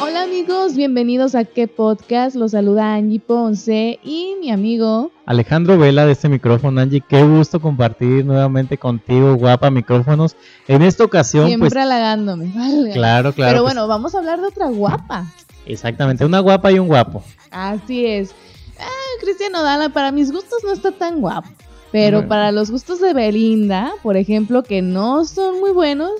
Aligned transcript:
Hola 0.00 0.22
amigos, 0.22 0.74
bienvenidos 0.76 1.34
a 1.34 1.44
qué 1.44 1.68
podcast. 1.68 2.34
Los 2.34 2.52
saluda 2.52 2.94
Angie 2.94 3.20
Ponce 3.20 3.98
y 4.02 4.34
mi 4.40 4.50
amigo 4.50 5.10
Alejandro 5.26 5.78
Vela 5.78 6.06
de 6.06 6.12
este 6.12 6.28
micrófono. 6.28 6.80
Angie, 6.80 7.02
qué 7.06 7.22
gusto 7.22 7.60
compartir 7.60 8.24
nuevamente 8.24 8.78
contigo, 8.78 9.34
guapa 9.36 9.70
micrófonos. 9.70 10.36
En 10.68 10.82
esta 10.82 11.04
ocasión, 11.04 11.46
siempre 11.48 11.70
pues, 11.70 11.82
halagándome. 11.82 12.50
vale. 12.54 12.92
claro, 12.92 13.32
claro. 13.32 13.52
Pero 13.52 13.62
pues, 13.62 13.74
bueno, 13.74 13.88
vamos 13.88 14.14
a 14.14 14.18
hablar 14.18 14.40
de 14.40 14.46
otra 14.46 14.68
guapa. 14.68 15.26
exactamente, 15.66 16.24
una 16.24 16.40
guapa 16.40 16.72
y 16.72 16.78
un 16.78 16.88
guapo. 16.88 17.22
Así 17.50 18.06
es. 18.06 18.34
Ah, 18.78 18.88
Cristian 19.20 19.52
Nodal 19.52 19.92
para 19.92 20.12
mis 20.12 20.32
gustos 20.32 20.60
no 20.64 20.72
está 20.72 20.92
tan 20.92 21.20
guapo. 21.20 21.48
Pero 21.92 22.18
Bueno. 22.18 22.28
para 22.28 22.52
los 22.52 22.70
gustos 22.70 23.00
de 23.00 23.12
Belinda, 23.12 23.92
por 24.02 24.16
ejemplo, 24.16 24.62
que 24.62 24.80
no 24.80 25.24
son 25.24 25.58
muy 25.60 25.72
buenos, 25.72 26.12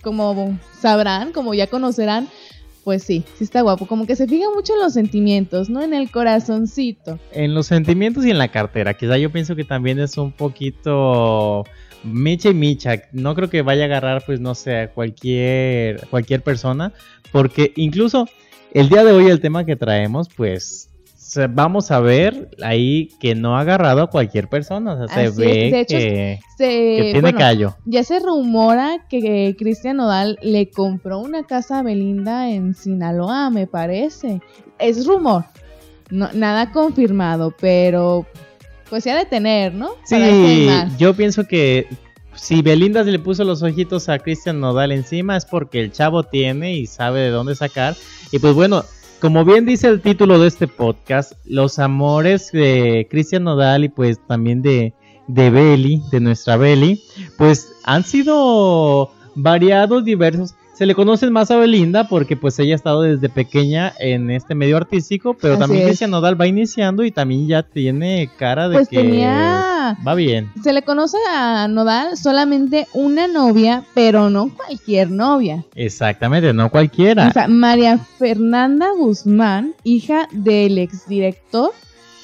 como 0.00 0.56
sabrán, 0.80 1.32
como 1.32 1.54
ya 1.54 1.66
conocerán, 1.66 2.28
pues 2.84 3.02
sí, 3.02 3.24
sí 3.36 3.44
está 3.44 3.60
guapo. 3.62 3.86
Como 3.86 4.06
que 4.06 4.16
se 4.16 4.26
fija 4.26 4.46
mucho 4.54 4.74
en 4.74 4.80
los 4.80 4.94
sentimientos, 4.94 5.68
¿no? 5.68 5.82
En 5.82 5.94
el 5.94 6.10
corazoncito. 6.10 7.18
En 7.32 7.54
los 7.54 7.66
sentimientos 7.66 8.24
y 8.24 8.30
en 8.30 8.38
la 8.38 8.48
cartera, 8.48 8.94
quizá 8.94 9.18
yo 9.18 9.30
pienso 9.30 9.56
que 9.56 9.64
también 9.64 9.98
es 9.98 10.16
un 10.16 10.32
poquito 10.32 11.64
micha 12.04 12.50
y 12.50 12.54
micha. 12.54 13.02
No 13.12 13.34
creo 13.34 13.50
que 13.50 13.62
vaya 13.62 13.82
a 13.82 13.86
agarrar, 13.86 14.22
pues 14.24 14.40
no 14.40 14.54
sé, 14.54 14.76
a 14.76 14.90
cualquier, 14.90 16.06
cualquier 16.08 16.42
persona, 16.42 16.92
porque 17.32 17.72
incluso 17.76 18.28
el 18.74 18.88
día 18.88 19.04
de 19.04 19.12
hoy 19.12 19.26
el 19.28 19.40
tema 19.40 19.64
que 19.64 19.76
traemos, 19.76 20.28
pues 20.28 20.90
se- 21.28 21.46
vamos 21.46 21.90
a 21.90 22.00
ver 22.00 22.48
ahí 22.62 23.10
que 23.20 23.34
no 23.34 23.56
ha 23.56 23.60
agarrado 23.60 24.00
a 24.02 24.06
cualquier 24.08 24.48
persona. 24.48 24.94
O 24.94 24.96
sea, 24.96 25.08
se 25.08 25.20
Así 25.20 25.28
es, 25.28 25.36
ve 25.36 25.46
de 25.70 25.80
hecho, 25.80 25.96
que, 25.98 26.40
Se, 26.56 26.64
que 26.66 27.02
tiene 27.12 27.20
bueno, 27.20 27.38
callo. 27.38 27.76
Ya 27.84 28.02
se 28.02 28.18
rumora 28.18 29.04
que 29.10 29.54
Cristian 29.58 29.98
Nodal 29.98 30.38
le 30.42 30.70
compró 30.70 31.18
una 31.18 31.42
casa 31.44 31.80
a 31.80 31.82
Belinda 31.82 32.48
en 32.50 32.74
Sinaloa, 32.74 33.50
me 33.50 33.66
parece. 33.66 34.40
Es 34.78 35.06
rumor, 35.06 35.44
no, 36.10 36.30
nada 36.32 36.72
confirmado, 36.72 37.54
pero 37.60 38.26
pues 38.88 39.06
ha 39.06 39.14
de 39.16 39.26
tener, 39.26 39.74
¿no? 39.74 39.90
Sí, 40.04 40.66
yo 40.96 41.12
pienso 41.14 41.44
que 41.46 41.86
si 42.34 42.62
Belinda 42.62 43.04
se 43.04 43.10
le 43.10 43.18
puso 43.18 43.44
los 43.44 43.62
ojitos 43.62 44.08
a 44.08 44.18
Cristian 44.18 44.60
Nodal 44.60 44.92
encima 44.92 45.36
es 45.36 45.44
porque 45.44 45.80
el 45.80 45.92
chavo 45.92 46.22
tiene 46.22 46.74
y 46.74 46.86
sabe 46.86 47.20
de 47.20 47.28
dónde 47.30 47.54
sacar. 47.54 47.94
Y 48.32 48.38
pues 48.38 48.54
bueno, 48.54 48.82
como 49.20 49.44
bien 49.44 49.66
dice 49.66 49.88
el 49.88 50.00
título 50.00 50.38
de 50.38 50.48
este 50.48 50.68
podcast, 50.68 51.32
los 51.44 51.78
amores 51.78 52.52
de 52.52 53.06
Cristian 53.10 53.44
Nodal 53.44 53.84
y 53.84 53.88
pues 53.88 54.18
también 54.26 54.62
de, 54.62 54.94
de 55.26 55.50
Beli, 55.50 56.02
de 56.10 56.20
nuestra 56.20 56.56
Beli, 56.56 57.02
pues 57.36 57.72
han 57.84 58.04
sido 58.04 59.10
variados, 59.34 60.04
diversos. 60.04 60.54
Se 60.78 60.86
le 60.86 60.94
conocen 60.94 61.32
más 61.32 61.50
a 61.50 61.56
Belinda 61.56 62.06
porque 62.06 62.36
pues 62.36 62.56
ella 62.60 62.74
ha 62.74 62.76
estado 62.76 63.02
desde 63.02 63.28
pequeña 63.28 63.92
en 63.98 64.30
este 64.30 64.54
medio 64.54 64.76
artístico, 64.76 65.34
pero 65.34 65.54
Así 65.54 65.60
también 65.60 65.82
es. 65.82 65.88
Cristian 65.88 66.12
Nodal 66.12 66.40
va 66.40 66.46
iniciando 66.46 67.02
y 67.02 67.10
también 67.10 67.48
ya 67.48 67.64
tiene 67.64 68.30
cara 68.38 68.68
de 68.68 68.76
Pues 68.76 68.88
que 68.88 68.98
tenía, 68.98 69.98
va 70.06 70.14
bien. 70.14 70.52
se 70.62 70.72
le 70.72 70.82
conoce 70.82 71.16
a 71.34 71.66
Nodal 71.66 72.16
solamente 72.16 72.86
una 72.92 73.26
novia, 73.26 73.82
pero 73.92 74.30
no 74.30 74.54
cualquier 74.54 75.10
novia. 75.10 75.64
Exactamente, 75.74 76.52
no 76.52 76.70
cualquiera. 76.70 77.26
O 77.26 77.32
sea, 77.32 77.48
María 77.48 77.98
Fernanda 77.98 78.92
Guzmán, 78.96 79.74
hija 79.82 80.28
del 80.30 80.78
exdirector 80.78 81.72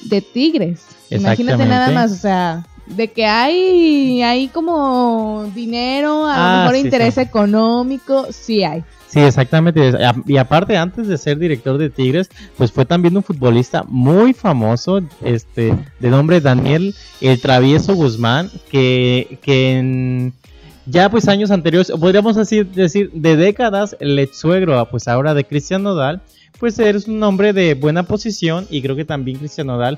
de 0.03 0.21
Tigres. 0.21 0.85
Imagínate 1.09 1.65
nada 1.65 1.91
más, 1.91 2.09
o 2.13 2.15
sea, 2.15 2.65
de 2.87 3.11
que 3.11 3.25
hay, 3.25 4.21
hay 4.21 4.47
como 4.49 5.49
dinero, 5.55 6.25
a 6.25 6.33
Ah, 6.35 6.51
lo 6.57 6.61
mejor 6.63 6.75
sí, 6.75 6.81
interés 6.81 7.13
sí. 7.15 7.21
económico, 7.21 8.27
sí 8.31 8.63
hay. 8.63 8.83
Sí, 9.07 9.19
exactamente. 9.21 9.91
Y 10.27 10.37
aparte, 10.37 10.75
antes 10.75 11.07
de 11.07 11.17
ser 11.17 11.39
director 11.39 11.77
de 11.77 11.89
Tigres, 11.89 12.29
pues 12.57 12.71
fue 12.71 12.85
también 12.85 13.15
un 13.15 13.23
futbolista 13.23 13.83
muy 13.87 14.33
famoso, 14.33 14.99
este, 15.23 15.73
de 15.99 16.09
nombre 16.09 16.41
Daniel 16.41 16.93
El 17.21 17.39
Travieso 17.39 17.95
Guzmán, 17.95 18.49
que, 18.69 19.39
que 19.41 19.77
en 19.77 20.33
ya 20.85 21.09
pues 21.09 21.27
años 21.29 21.49
anteriores, 21.49 21.91
podríamos 21.99 22.37
así 22.37 22.63
decir, 22.63 23.09
de 23.13 23.35
décadas, 23.37 23.95
el 23.99 24.19
ex 24.19 24.37
suegro, 24.37 24.85
pues 24.91 25.07
ahora 25.07 25.33
de 25.33 25.45
Cristian 25.45 25.81
Nodal, 25.83 26.21
pues 26.59 26.77
eres 26.77 27.07
un 27.07 27.23
hombre 27.23 27.53
de 27.53 27.73
buena 27.73 28.03
posición 28.03 28.67
y 28.69 28.81
creo 28.81 28.95
que 28.95 29.05
también 29.05 29.39
Cristian 29.39 29.67
Nodal 29.67 29.97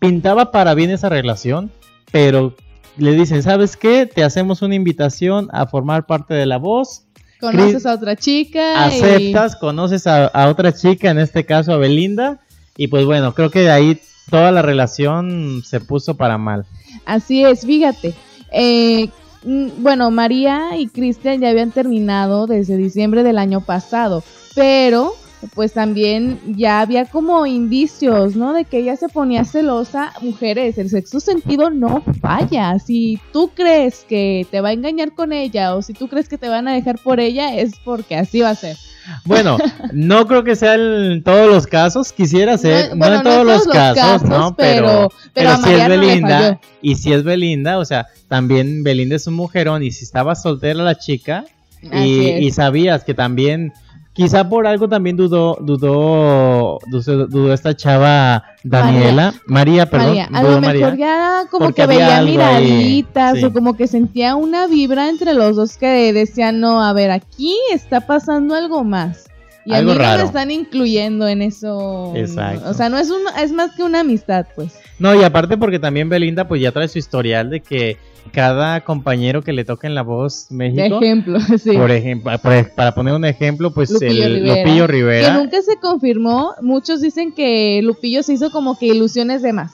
pintaba 0.00 0.50
para 0.50 0.74
bien 0.74 0.90
esa 0.90 1.08
relación, 1.08 1.70
pero 2.10 2.54
le 2.96 3.12
dicen, 3.12 3.42
¿sabes 3.42 3.76
qué? 3.76 4.06
Te 4.06 4.24
hacemos 4.24 4.62
una 4.62 4.74
invitación 4.74 5.48
a 5.52 5.66
formar 5.66 6.06
parte 6.06 6.34
de 6.34 6.46
la 6.46 6.58
voz. 6.58 7.04
Conoces 7.40 7.86
a 7.86 7.94
otra 7.94 8.16
chica 8.16 8.88
y- 8.88 8.98
aceptas, 9.00 9.56
conoces 9.56 10.06
a, 10.06 10.26
a 10.26 10.48
otra 10.48 10.72
chica, 10.74 11.10
en 11.10 11.18
este 11.18 11.44
caso 11.46 11.72
a 11.72 11.76
Belinda, 11.76 12.40
y 12.76 12.88
pues 12.88 13.04
bueno, 13.04 13.32
creo 13.34 13.50
que 13.50 13.60
de 13.60 13.70
ahí 13.70 14.00
toda 14.28 14.50
la 14.50 14.62
relación 14.62 15.62
se 15.64 15.80
puso 15.80 16.16
para 16.16 16.36
mal. 16.38 16.66
Así 17.06 17.44
es, 17.44 17.64
fíjate. 17.64 18.14
Eh, 18.52 19.08
mm, 19.44 19.68
bueno, 19.78 20.10
María 20.10 20.76
y 20.76 20.88
Cristian 20.88 21.40
ya 21.40 21.50
habían 21.50 21.70
terminado 21.70 22.46
desde 22.48 22.76
diciembre 22.76 23.22
del 23.22 23.38
año 23.38 23.60
pasado, 23.60 24.24
pero 24.56 25.12
pues 25.54 25.72
también 25.72 26.38
ya 26.46 26.80
había 26.80 27.04
como 27.04 27.46
indicios, 27.46 28.36
¿no? 28.36 28.52
De 28.52 28.64
que 28.64 28.78
ella 28.78 28.96
se 28.96 29.08
ponía 29.08 29.44
celosa. 29.44 30.12
Mujeres, 30.20 30.78
el 30.78 30.90
sexto 30.90 31.20
sentido 31.20 31.70
no 31.70 32.02
falla. 32.20 32.78
Si 32.78 33.20
tú 33.32 33.50
crees 33.54 34.04
que 34.08 34.46
te 34.50 34.60
va 34.60 34.70
a 34.70 34.72
engañar 34.72 35.14
con 35.14 35.32
ella 35.32 35.74
o 35.74 35.82
si 35.82 35.92
tú 35.92 36.08
crees 36.08 36.28
que 36.28 36.38
te 36.38 36.48
van 36.48 36.68
a 36.68 36.74
dejar 36.74 36.98
por 36.98 37.20
ella, 37.20 37.54
es 37.56 37.72
porque 37.84 38.16
así 38.16 38.40
va 38.40 38.50
a 38.50 38.54
ser. 38.54 38.76
Bueno, 39.24 39.58
no 39.92 40.26
creo 40.26 40.44
que 40.44 40.56
sea 40.56 40.74
en 40.74 41.22
todos 41.22 41.48
los 41.48 41.66
casos, 41.66 42.12
quisiera 42.12 42.58
ser, 42.58 42.90
no, 42.90 42.96
bueno, 42.96 43.16
en 43.16 43.22
todos 43.22 43.46
los 43.46 43.66
casos, 43.66 44.28
¿no? 44.28 44.54
Pero, 44.54 45.10
pero 45.32 45.56
si 45.62 45.72
es 45.72 45.88
Belinda, 45.88 46.60
y 46.82 46.94
si 46.96 47.12
es 47.12 47.24
Belinda, 47.24 47.78
o 47.78 47.84
sea, 47.84 48.06
también 48.28 48.82
Belinda 48.82 49.16
es 49.16 49.26
un 49.26 49.34
mujerón, 49.34 49.82
y 49.82 49.92
si 49.92 50.04
estaba 50.04 50.34
soltera 50.34 50.82
la 50.82 50.96
chica, 50.96 51.44
y, 51.80 52.28
y 52.28 52.50
sabías 52.50 53.04
que 53.04 53.14
también, 53.14 53.72
quizá 54.18 54.48
por 54.48 54.66
algo 54.66 54.88
también 54.88 55.16
dudó, 55.16 55.56
dudó, 55.60 56.80
dudó, 56.90 57.26
dudó 57.28 57.52
esta 57.52 57.76
chava 57.76 58.42
Daniela, 58.64 59.32
María, 59.46 59.88
perdón, 59.88 60.08
María, 60.08 60.28
a 60.32 60.42
lo 60.42 60.60
María. 60.60 60.80
mejor 60.86 60.98
ya 60.98 61.44
como 61.48 61.72
que 61.72 61.86
veía 61.86 62.20
miraditas 62.22 63.38
sí. 63.38 63.44
o 63.44 63.52
como 63.52 63.76
que 63.76 63.86
sentía 63.86 64.34
una 64.34 64.66
vibra 64.66 65.08
entre 65.08 65.34
los 65.34 65.54
dos 65.54 65.76
que 65.76 66.12
decían, 66.12 66.58
no, 66.58 66.82
a 66.82 66.92
ver, 66.92 67.12
aquí 67.12 67.56
está 67.72 68.00
pasando 68.00 68.56
algo 68.56 68.82
más. 68.82 69.26
Y 69.64 69.72
Algo 69.72 69.92
a 69.92 69.94
mí 69.94 70.00
no 70.02 70.16
me 70.16 70.22
están 70.24 70.50
incluyendo 70.50 71.28
en 71.28 71.42
eso. 71.42 72.12
Exacto. 72.16 72.70
O 72.70 72.74
sea, 72.74 72.88
no 72.88 72.98
es 72.98 73.10
un, 73.10 73.20
es 73.38 73.52
más 73.52 73.76
que 73.76 73.82
una 73.84 74.00
amistad, 74.00 74.46
pues. 74.56 74.72
No, 74.98 75.14
y 75.14 75.22
aparte 75.22 75.56
porque 75.56 75.78
también 75.78 76.08
Belinda 76.08 76.48
pues 76.48 76.60
ya 76.60 76.72
trae 76.72 76.88
su 76.88 76.98
historial 76.98 77.50
de 77.50 77.60
que 77.60 77.96
cada 78.32 78.82
compañero 78.82 79.42
que 79.42 79.52
le 79.52 79.64
toca 79.64 79.86
en 79.86 79.94
la 79.94 80.02
voz 80.02 80.48
De 80.50 80.56
México, 80.56 81.00
ejemplo, 81.00 81.38
sí. 81.62 81.72
por 81.76 81.90
ejemplo, 81.90 82.32
por- 82.40 82.70
para 82.74 82.94
poner 82.94 83.14
un 83.14 83.24
ejemplo, 83.24 83.72
pues 83.72 83.90
Lupillo 83.90 84.24
el 84.24 84.34
Rivera. 84.34 84.56
Lupillo 84.62 84.86
Que 84.86 84.92
Rivera. 84.92 85.34
nunca 85.38 85.62
se 85.62 85.76
confirmó. 85.80 86.52
Muchos 86.60 87.00
dicen 87.00 87.32
que 87.32 87.80
Lupillo 87.82 88.22
se 88.22 88.34
hizo 88.34 88.50
como 88.50 88.78
que 88.78 88.86
ilusiones 88.86 89.40
de 89.42 89.52
más. 89.52 89.72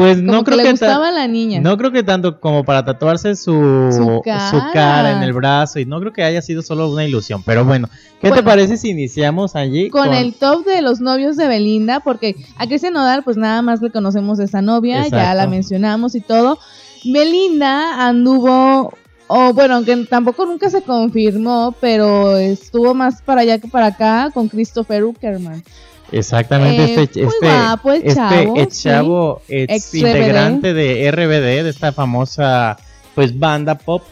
Pues 0.00 0.16
Como 0.16 0.32
no 0.32 0.38
que 0.38 0.44
creo 0.52 0.56
le 0.56 0.62
que, 0.62 0.68
ta- 0.78 0.86
gustaba 0.86 1.08
a 1.08 1.12
la 1.12 1.28
niña. 1.28 1.60
no 1.60 1.76
creo 1.76 1.92
que 1.92 2.02
tanto 2.02 2.40
como 2.40 2.64
para 2.64 2.84
tatuarse 2.86 3.36
su, 3.36 3.52
Su 3.92 3.96
su 4.04 4.22
cara. 4.24 4.70
cara. 4.72 5.10
en 5.18 5.22
el 5.22 5.34
brazo 5.34 5.78
y 5.78 5.84
no 5.84 6.00
creo 6.00 6.12
que 6.14 6.22
haya 6.24 6.40
sido 6.40 6.62
solo 6.62 6.90
una 6.90 7.04
ilusión, 7.04 7.42
pero 7.44 7.66
bueno, 7.66 7.86
¿qué 8.20 8.30
te 8.30 8.42
parece 8.42 8.78
si 8.78 8.88
iniciamos 8.88 9.56
allí 9.56 9.90
con, 9.90 10.14
el 10.14 10.32
top 10.34 10.64
de 10.64 10.80
los 10.80 11.00
novios 11.00 11.36
de 11.36 11.48
Belinda, 11.48 12.00
porque 12.00 12.34
a 12.56 12.66
Cristian 12.66 12.94
Nodal 12.94 13.22
pues 13.24 13.36
nada 13.36 13.60
más 13.60 13.82
le 13.82 13.90
conocemos 13.90 14.38
de 14.38 14.44
esa 14.46 14.62
novia, 14.62 15.06
ya 15.08 15.34
la 15.34 15.46
mencionamos 15.46 16.14
y 16.14 16.22
todo. 16.22 16.58
Belinda 17.04 18.06
anduvo, 18.06 18.92
o 19.26 19.52
bueno, 19.52 19.74
aunque 19.76 19.96
tampoco 20.08 20.46
nunca 20.46 20.70
se 20.70 20.82
confirmó, 20.82 21.74
pero 21.80 22.36
estuvo 22.36 22.94
más 22.94 23.20
para 23.22 23.42
allá 23.42 23.58
que 23.58 23.68
para 23.68 23.86
acá 23.86 24.30
con 24.32 24.48
Christopher 24.48 25.04
Uckerman. 25.04 25.62
Exactamente, 26.12 26.84
Eh, 26.84 27.02
este, 27.02 27.24
muy 27.24 27.34
este, 27.34 27.46
guapo 27.46 27.92
el 27.92 28.02
este 28.02 28.14
chavo, 28.14 28.66
chavo, 28.70 29.42
Ex 29.48 29.94
integrante 29.94 30.74
de 30.74 31.10
RBD, 31.10 31.64
de 31.64 31.68
esta 31.68 31.92
famosa 31.92 32.76
pues 33.14 33.38
banda 33.38 33.76
pop. 33.76 34.02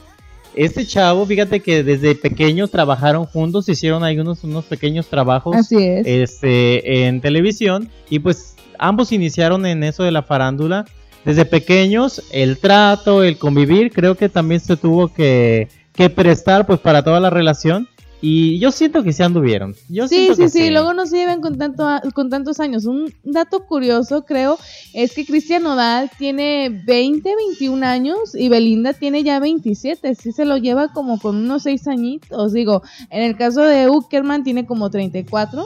Este 0.55 0.85
chavo, 0.87 1.25
fíjate 1.25 1.61
que 1.61 1.85
desde 1.85 2.15
pequeños 2.15 2.71
trabajaron 2.71 3.27
juntos, 3.27 3.69
hicieron 3.69 4.03
algunos 4.03 4.43
unos 4.43 4.65
pequeños 4.65 5.07
trabajos 5.07 5.55
Así 5.57 5.77
es. 5.77 6.07
este, 6.07 7.07
en 7.07 7.21
televisión 7.21 7.91
y 8.11 8.19
pues 8.19 8.57
ambos 8.79 9.13
iniciaron 9.13 9.67
en 9.67 9.85
eso 9.85 10.03
de 10.03 10.11
la 10.11 10.23
farándula. 10.23 10.85
Desde 11.25 11.45
pequeños, 11.45 12.23
el 12.33 12.59
trato, 12.59 13.23
el 13.23 13.39
convivir, 13.39 13.93
creo 13.93 14.15
que 14.15 14.29
también 14.29 14.61
se 14.61 14.77
tuvo 14.77 15.13
que, 15.13 15.69
que 15.93 16.09
prestar 16.09 16.67
pues 16.67 16.79
para 16.81 17.03
toda 17.03 17.21
la 17.21 17.29
relación. 17.29 17.89
Y 18.21 18.59
yo 18.59 18.73
siento 18.73 19.05
que 19.05 19.13
se 19.13 19.23
anduvieron. 19.23 19.77
Yo 19.89 20.09
sí, 20.09 20.31
sí, 20.35 20.43
que 20.43 20.49
sí, 20.49 20.71
luego 20.71 20.93
no 20.93 21.07
se 21.07 21.19
llevan 21.19 21.41
con, 21.41 21.57
tanto, 21.57 21.87
con 22.15 22.31
tantos 22.31 22.59
años. 22.59 22.85
Un 22.85 23.15
dato 23.23 23.65
curioso, 23.65 24.25
creo, 24.25 24.59
es 24.93 25.15
que 25.15 25.25
Cristian 25.25 25.63
Nodal 25.63 26.11
tiene 26.19 26.69
20, 26.85 27.37
21 27.37 27.87
años 27.87 28.35
y 28.35 28.49
Belinda 28.49 28.93
tiene 28.93 29.23
ya 29.23 29.39
27. 29.39 30.17
Sí 30.17 30.33
se 30.33 30.45
lo 30.45 30.57
lleva 30.57 30.89
como 30.89 31.21
con 31.21 31.37
unos 31.37 31.63
6 31.63 31.87
añitos. 31.87 32.53
Digo, 32.53 32.83
en 33.11 33.23
el 33.23 33.37
caso 33.37 33.63
de 33.63 33.89
Uckerman 33.89 34.43
tiene 34.43 34.67
como 34.67 34.91
34. 34.91 35.65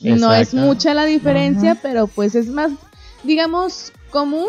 No 0.00 0.34
es 0.34 0.48
Exacto. 0.48 0.66
mucha 0.66 0.94
la 0.94 1.04
diferencia, 1.04 1.72
Ajá. 1.72 1.80
pero 1.80 2.08
pues 2.08 2.34
es 2.34 2.48
más, 2.48 2.72
digamos, 3.22 3.92
común. 4.10 4.48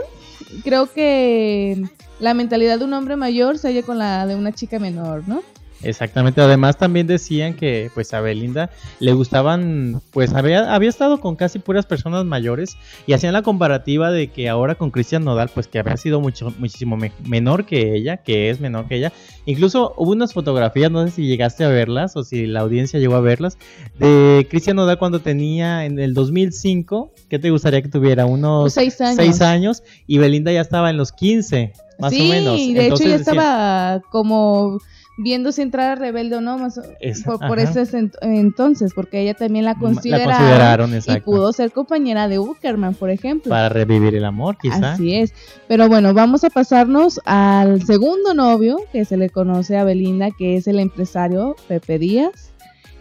Creo 0.63 0.91
que 0.91 1.83
la 2.19 2.33
mentalidad 2.33 2.79
de 2.79 2.85
un 2.85 2.93
hombre 2.93 3.15
mayor 3.15 3.59
se 3.59 3.67
halla 3.67 3.83
con 3.83 3.99
la 3.99 4.25
de 4.25 4.35
una 4.35 4.51
chica 4.51 4.79
menor, 4.79 5.27
¿no? 5.27 5.43
Exactamente, 5.85 6.41
además 6.41 6.77
también 6.77 7.07
decían 7.07 7.53
que 7.53 7.89
pues 7.93 8.13
a 8.13 8.19
Belinda 8.21 8.69
le 8.99 9.13
gustaban, 9.13 10.01
pues 10.11 10.33
había, 10.33 10.73
había 10.73 10.89
estado 10.89 11.19
con 11.19 11.35
casi 11.35 11.59
puras 11.59 11.85
personas 11.85 12.25
mayores 12.25 12.75
y 13.05 13.13
hacían 13.13 13.33
la 13.33 13.43
comparativa 13.43 14.11
de 14.11 14.27
que 14.31 14.49
ahora 14.49 14.75
con 14.75 14.89
Cristian 14.91 15.23
Nodal, 15.23 15.49
pues 15.53 15.67
que 15.67 15.79
había 15.79 15.95
sido 15.97 16.19
mucho, 16.19 16.53
muchísimo 16.57 16.97
me- 16.97 17.11
menor 17.23 17.65
que 17.65 17.95
ella, 17.95 18.17
que 18.17 18.49
es 18.49 18.59
menor 18.59 18.87
que 18.87 18.95
ella. 18.97 19.13
Incluso 19.45 19.93
hubo 19.97 20.11
unas 20.11 20.33
fotografías, 20.33 20.89
no 20.91 21.05
sé 21.05 21.11
si 21.11 21.27
llegaste 21.27 21.63
a 21.63 21.69
verlas 21.69 22.15
o 22.17 22.23
si 22.23 22.47
la 22.47 22.61
audiencia 22.61 22.99
llegó 22.99 23.15
a 23.15 23.21
verlas, 23.21 23.57
de 23.99 24.47
Cristian 24.49 24.75
Nodal 24.77 24.97
cuando 24.97 25.19
tenía 25.21 25.85
en 25.85 25.99
el 25.99 26.13
2005, 26.15 27.11
¿qué 27.29 27.37
te 27.39 27.51
gustaría 27.51 27.81
que 27.81 27.89
tuviera? 27.89 28.25
Unos 28.25 28.73
Seis 28.73 28.99
años. 29.01 29.15
seis 29.17 29.41
años 29.41 29.83
y 30.07 30.17
Belinda 30.17 30.51
ya 30.51 30.61
estaba 30.61 30.89
en 30.89 30.97
los 30.97 31.11
15, 31.11 31.73
más 31.99 32.11
sí, 32.13 32.21
o 32.21 32.33
menos. 32.33 32.57
de 32.57 32.87
hecho 32.87 33.03
ya 33.03 33.15
estaba 33.15 34.01
como 34.11 34.79
viendo 35.17 35.51
si 35.51 35.61
entrar 35.61 35.91
a 35.91 35.95
rebelde 35.95 36.35
o 36.37 36.41
no, 36.41 36.57
más 36.57 36.79
Esa- 36.99 37.25
por, 37.37 37.47
por 37.47 37.59
ese 37.59 37.81
ent- 37.83 38.17
entonces, 38.21 38.93
porque 38.93 39.21
ella 39.21 39.33
también 39.33 39.65
la 39.65 39.73
La 39.73 39.79
consideraron, 39.79 40.89
consideraron, 40.91 40.91
y 40.93 41.19
pudo 41.21 41.53
ser 41.53 41.71
compañera 41.71 42.27
de 42.27 42.39
Uckerman, 42.39 42.93
por 42.95 43.09
ejemplo. 43.09 43.49
Para 43.49 43.69
revivir 43.69 44.15
el 44.15 44.25
amor, 44.25 44.57
quizá. 44.57 44.93
Así 44.93 45.15
es. 45.15 45.33
Pero 45.67 45.87
bueno, 45.87 46.13
vamos 46.13 46.43
a 46.43 46.49
pasarnos 46.49 47.19
al 47.25 47.83
segundo 47.85 48.33
novio 48.33 48.77
que 48.91 49.05
se 49.05 49.17
le 49.17 49.29
conoce 49.29 49.77
a 49.77 49.83
Belinda, 49.83 50.29
que 50.37 50.57
es 50.57 50.67
el 50.67 50.79
empresario 50.79 51.55
Pepe 51.67 51.97
Díaz. 51.99 52.51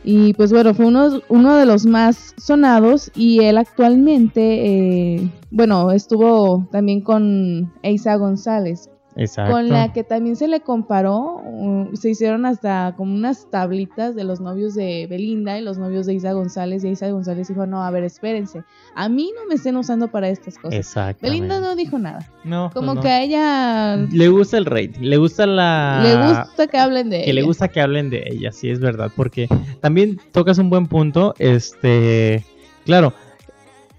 Y 0.07 0.35
pues 0.35 0.53
bueno, 0.53 0.75
fue 0.75 0.85
uno, 0.85 1.23
uno 1.31 1.57
de 1.57 1.65
los 1.65 1.87
más 1.87 2.35
sonados 2.37 3.11
y 3.17 3.41
él 3.43 3.57
actualmente, 3.57 5.15
eh, 5.17 5.29
bueno, 5.51 5.91
estuvo 5.93 6.69
también 6.71 7.01
con 7.01 7.73
Eisa 7.83 8.15
González, 8.17 8.91
Exacto. 9.17 9.53
con 9.53 9.69
la 9.69 9.93
que 9.93 10.03
también 10.03 10.35
se 10.35 10.49
le 10.49 10.61
comparó, 10.61 11.41
uh, 11.45 11.95
se 11.95 12.11
hicieron 12.11 12.47
hasta 12.47 12.95
como 12.97 13.15
unas 13.15 13.49
tablitas 13.51 14.17
de 14.17 14.25
los 14.25 14.41
novios 14.41 14.75
de 14.75 15.07
Belinda 15.09 15.57
y 15.59 15.63
los 15.63 15.79
novios 15.79 16.07
de 16.07 16.15
Isa 16.15 16.33
González, 16.33 16.83
y 16.85 16.89
Isa 16.89 17.09
González 17.11 17.47
dijo, 17.49 17.65
no, 17.67 17.85
a 17.85 17.91
ver, 17.91 18.03
espérense, 18.05 18.65
a 18.95 19.09
mí 19.09 19.31
no 19.37 19.47
me 19.47 19.55
estén 19.55 19.77
usando 19.77 20.09
para 20.09 20.29
estas 20.29 20.59
cosas. 20.59 20.75
Exacto. 20.75 21.21
Belinda 21.23 21.61
no 21.61 21.77
dijo 21.77 21.99
nada, 21.99 22.29
No, 22.43 22.71
como 22.75 22.95
no. 22.95 23.01
que 23.01 23.09
a 23.09 23.23
ella 23.23 23.97
Le 24.11 24.29
gusta 24.29 24.59
el 24.59 24.65
rating, 24.65 25.03
le 25.03 25.17
gusta 25.17 25.47
la... 25.47 26.01
le 26.03 26.17
gusta 26.29 26.67
que 26.67 26.79
hablen 26.79 27.09
de 27.11 27.23
Que 27.25 27.33
le 27.33 27.41
ella. 27.41 27.47
gusta 27.47 27.69
que 27.69 27.81
hablen 27.81 28.11
de 28.11 28.25
ella, 28.27 28.51
sí, 28.53 28.69
es 28.69 28.81
verdad. 28.81 29.13
Porque 29.15 29.49
también 29.81 30.19
tocas 30.33 30.59
un 30.59 30.71
buen 30.71 30.87
punto, 30.87 31.35
este... 31.39 32.45
Claro, 32.85 33.15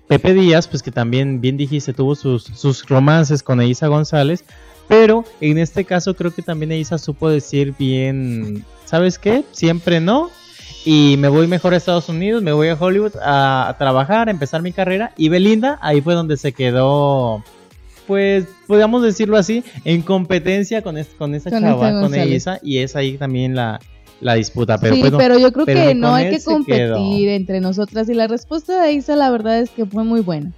Pepe 0.08 0.34
Díaz, 0.36 0.68
pues 0.68 0.84
que 0.84 0.92
también, 0.92 1.42
bien 1.42 1.58
dijiste, 1.58 1.92
tuvo 1.94 2.14
sus, 2.16 2.44
sus 2.44 2.86
romances 2.88 3.42
con 3.42 3.60
Eiza 3.60 3.88
González, 3.88 4.46
pero 4.88 5.24
en 5.42 5.58
este 5.58 5.86
caso 5.86 6.14
creo 6.16 6.32
que 6.32 6.42
también 6.42 6.72
Eiza 6.72 6.98
supo 6.98 7.30
decir 7.30 7.74
bien, 7.78 8.64
¿sabes 8.86 9.18
qué? 9.20 9.44
Siempre 9.52 10.00
no. 10.00 10.30
Y 10.88 11.16
me 11.18 11.30
voy 11.30 11.48
mejor 11.48 11.74
a 11.74 11.78
Estados 11.78 12.10
Unidos, 12.10 12.44
me 12.44 12.52
voy 12.54 12.68
a 12.68 12.76
Hollywood 12.76 13.16
a, 13.24 13.70
a 13.70 13.78
trabajar, 13.78 14.28
a 14.28 14.32
empezar 14.32 14.62
mi 14.62 14.72
carrera. 14.72 15.14
Y 15.18 15.30
Belinda, 15.30 15.80
ahí 15.82 16.00
fue 16.02 16.14
donde 16.14 16.38
se 16.38 16.52
quedó, 16.54 17.44
pues, 18.06 18.46
podríamos 18.68 19.02
decirlo 19.02 19.36
así, 19.38 19.64
en 19.84 20.04
competencia 20.04 20.84
con, 20.84 20.98
es- 20.98 21.08
con 21.18 21.34
esa 21.34 21.50
Con 21.50 21.62
chava, 21.64 21.90
Eiza 21.90 22.02
con. 22.02 22.14
Eiza. 22.14 22.60
Y 22.62 22.78
es 22.78 22.96
ahí 22.96 23.18
también 23.18 23.56
la, 23.56 23.80
la 24.22 24.36
disputa. 24.36 24.78
Pero 24.78 24.94
sí, 24.94 25.02
pues, 25.02 25.12
no, 25.12 25.18
pero 25.18 25.40
yo 25.40 25.52
creo 25.52 25.66
pero 25.66 25.80
que 25.88 25.96
no 25.96 26.14
hay 26.14 26.26
que 26.30 26.38
quedó. 26.38 26.46
competir 26.52 27.30
entre 27.30 27.62
nosotras 27.62 28.08
y 28.10 28.14
la 28.14 28.28
respuesta 28.28 28.80
de 28.84 28.92
Isa 28.94 29.16
la 29.16 29.32
verdad 29.32 29.60
es 29.60 29.72
que 29.72 29.88
fue 29.88 30.04
muy 30.04 30.22
buena. 30.22 30.52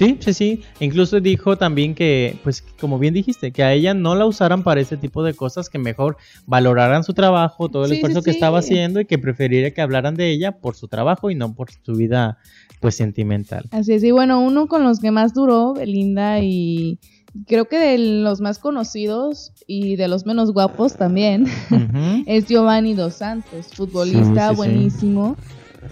Sí, 0.00 0.16
sí, 0.20 0.32
sí. 0.32 0.60
Incluso 0.80 1.20
dijo 1.20 1.58
también 1.58 1.94
que, 1.94 2.38
pues, 2.42 2.62
como 2.80 2.98
bien 2.98 3.12
dijiste, 3.12 3.52
que 3.52 3.62
a 3.62 3.74
ella 3.74 3.92
no 3.92 4.14
la 4.14 4.24
usaran 4.24 4.62
para 4.62 4.80
ese 4.80 4.96
tipo 4.96 5.22
de 5.22 5.34
cosas, 5.34 5.68
que 5.68 5.78
mejor 5.78 6.16
valoraran 6.46 7.04
su 7.04 7.12
trabajo, 7.12 7.68
todo 7.68 7.84
el 7.84 7.90
Sí, 7.90 7.96
sí, 7.96 8.00
esfuerzo 8.00 8.22
que 8.22 8.30
sí. 8.30 8.36
estaba 8.38 8.60
haciendo 8.60 9.00
y 9.00 9.04
que 9.04 9.18
preferiría 9.18 9.74
que 9.74 9.82
hablaran 9.82 10.14
de 10.14 10.30
ella 10.30 10.52
por 10.52 10.74
su 10.74 10.88
trabajo 10.88 11.30
y 11.30 11.34
no 11.34 11.52
por 11.54 11.68
su 11.70 11.92
vida, 11.96 12.38
pues, 12.80 12.94
sentimental. 12.94 13.66
Así 13.72 13.92
es, 13.92 14.02
y 14.02 14.10
bueno, 14.10 14.40
uno 14.40 14.68
con 14.68 14.84
los 14.84 15.00
que 15.00 15.10
más 15.10 15.34
duró, 15.34 15.74
Belinda, 15.74 16.40
y 16.40 16.98
creo 17.46 17.66
que 17.68 17.78
de 17.78 17.98
los 17.98 18.40
más 18.40 18.58
conocidos 18.58 19.52
y 19.66 19.96
de 19.96 20.08
los 20.08 20.24
menos 20.24 20.54
guapos 20.54 20.96
también, 20.96 21.44
es 22.26 22.46
Giovanni 22.46 22.94
Dos 22.94 23.16
Santos, 23.16 23.66
futbolista 23.74 24.24
Sí, 24.24 24.38
sí, 24.38 24.46
sí. 24.48 24.56
buenísimo. 24.56 25.36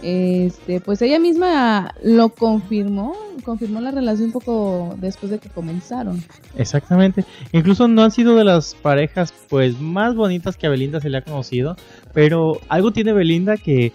Este, 0.03 0.81
pues 0.81 1.03
ella 1.03 1.19
misma 1.19 1.95
lo 2.03 2.29
confirmó, 2.31 3.15
confirmó 3.45 3.81
la 3.81 3.91
relación 3.91 4.27
un 4.27 4.33
poco 4.33 4.95
después 4.99 5.31
de 5.31 5.39
que 5.39 5.49
comenzaron. 5.49 6.23
Exactamente. 6.57 7.25
Incluso 7.53 7.89
no 7.89 8.03
han 8.03 8.11
sido 8.11 8.37
de 8.37 8.45
las 8.45 8.75
parejas, 8.75 9.33
pues, 9.49 9.81
más 9.81 10.15
bonitas 10.15 10.57
que 10.57 10.67
a 10.67 10.71
Belinda 10.71 11.01
se 11.01 11.09
le 11.09 11.19
ha 11.19 11.23
conocido, 11.23 11.77
pero 12.13 12.61
algo 12.69 12.93
tiene 12.93 13.13
Belinda 13.13 13.57
que 13.57 13.93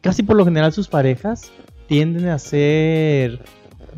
casi 0.00 0.22
por 0.22 0.36
lo 0.36 0.44
general 0.44 0.72
sus 0.72 0.88
parejas 0.88 1.50
tienden 1.86 2.28
a 2.28 2.38
ser 2.38 3.40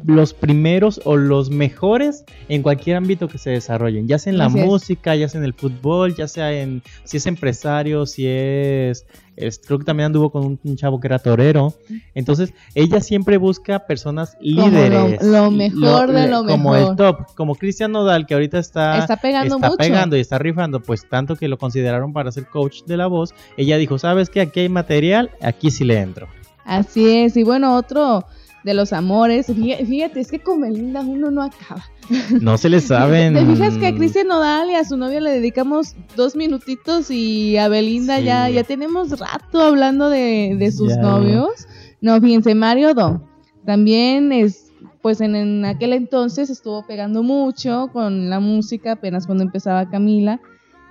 los 0.05 0.35
primeros 0.35 1.01
o 1.05 1.17
los 1.17 1.51
mejores 1.51 2.25
en 2.49 2.63
cualquier 2.63 2.97
ámbito 2.97 3.29
que 3.29 3.39
se 3.39 3.51
desarrollen, 3.51 4.07
ya 4.09 4.19
sea 4.19 4.33
en 4.33 4.39
la 4.39 4.47
Así 4.47 4.59
es. 4.61 4.67
música, 4.67 5.15
ya 5.17 5.29
sea 5.29 5.39
en 5.41 5.45
el 5.45 5.55
fútbol, 5.55 6.15
ya 6.15 6.29
sea 6.29 6.53
en 6.53 6.83
si 7.05 7.17
es 7.19 7.27
empresario, 7.27 8.07
si 8.07 8.27
es, 8.27 9.07
es- 9.37 9.61
creo 9.65 9.79
que 9.79 9.85
también 9.85 10.07
anduvo 10.07 10.31
con 10.31 10.45
un, 10.45 10.61
un 10.65 10.77
chavo 10.77 11.01
que 11.01 11.07
era 11.09 11.19
torero. 11.19 11.75
Entonces, 12.15 12.53
ella 12.75 13.01
siempre 13.01 13.37
busca 13.37 13.87
personas 13.87 14.37
Como 14.37 14.69
lo- 14.69 14.71
líderes, 14.71 15.23
lo 15.23 15.51
mejor 15.51 16.13
de 16.13 16.29
lo 16.29 16.45
como 16.45 16.73
mejor. 16.73 16.91
el 16.91 16.97
top, 16.97 17.35
como 17.35 17.55
Cristian 17.55 17.93
Nodal 17.93 18.27
que 18.27 18.35
ahorita 18.35 18.59
está 18.59 18.99
Está 18.99 19.17
pegando 19.17 19.57
está 19.57 19.67
mucho. 19.69 19.79
pegando 19.79 20.17
y 20.17 20.21
está 20.21 20.39
rifando, 20.39 20.81
pues 20.81 21.09
tanto 21.09 21.37
que 21.37 21.49
lo 21.49 21.59
consideraron 21.59 22.13
para 22.13 22.33
ser 22.33 22.47
coach 22.47 22.83
de 22.85 22.97
la 22.97 23.07
voz, 23.07 23.35
ella 23.57 23.77
dijo, 23.79 23.99
¿sabes 23.99 24.31
qué? 24.31 24.41
Aquí 24.41 24.61
hay 24.61 24.69
material, 24.69 25.31
aquí 25.43 25.71
sí 25.71 25.85
le 25.85 25.99
entro. 25.99 26.29
Así 26.65 27.17
es, 27.19 27.37
y 27.37 27.45
bueno, 27.45 27.77
otro 27.77 28.25
de 28.69 28.75
los 28.75 28.93
amores, 28.93 29.47
fíjate, 29.47 30.21
es 30.21 30.31
que 30.31 30.39
con 30.41 30.61
Belinda 30.61 31.01
uno 31.01 31.31
no 31.31 31.43
acaba. 31.43 31.85
No 32.41 32.57
se 32.59 32.69
le 32.69 32.81
saben. 32.93 33.35
¿Te 33.35 33.45
fijas 33.47 33.77
que 33.79 33.87
a 33.89 33.95
Cristian 33.95 34.29
Nodal 34.29 34.71
y 34.71 34.75
a 34.75 34.85
su 34.85 34.97
novia 34.97 35.21
le 35.21 35.31
dedicamos 35.33 35.95
dos 36.17 36.37
minutitos 36.37 37.11
y 37.11 37.57
a 37.57 37.69
Belinda 37.69 38.19
Sí. 38.19 38.25
ya, 38.25 38.49
ya 38.51 38.65
tenemos 38.65 39.19
rato 39.19 39.61
hablando 39.61 40.09
de, 40.11 40.55
de 40.59 40.71
sus 40.73 40.97
novios? 40.99 41.67
No, 42.01 42.21
fíjense, 42.21 42.55
Mario 42.55 42.95
Do 42.95 43.23
también 43.65 44.33
es, 44.33 44.73
pues 45.03 45.21
en, 45.21 45.35
en 45.37 45.65
aquel 45.65 45.93
entonces 45.93 46.49
estuvo 46.51 46.87
pegando 46.87 47.23
mucho 47.23 47.91
con 47.93 48.31
la 48.31 48.41
música, 48.41 48.93
apenas 48.93 49.27
cuando 49.27 49.45
empezaba 49.45 49.89
Camila. 49.91 50.41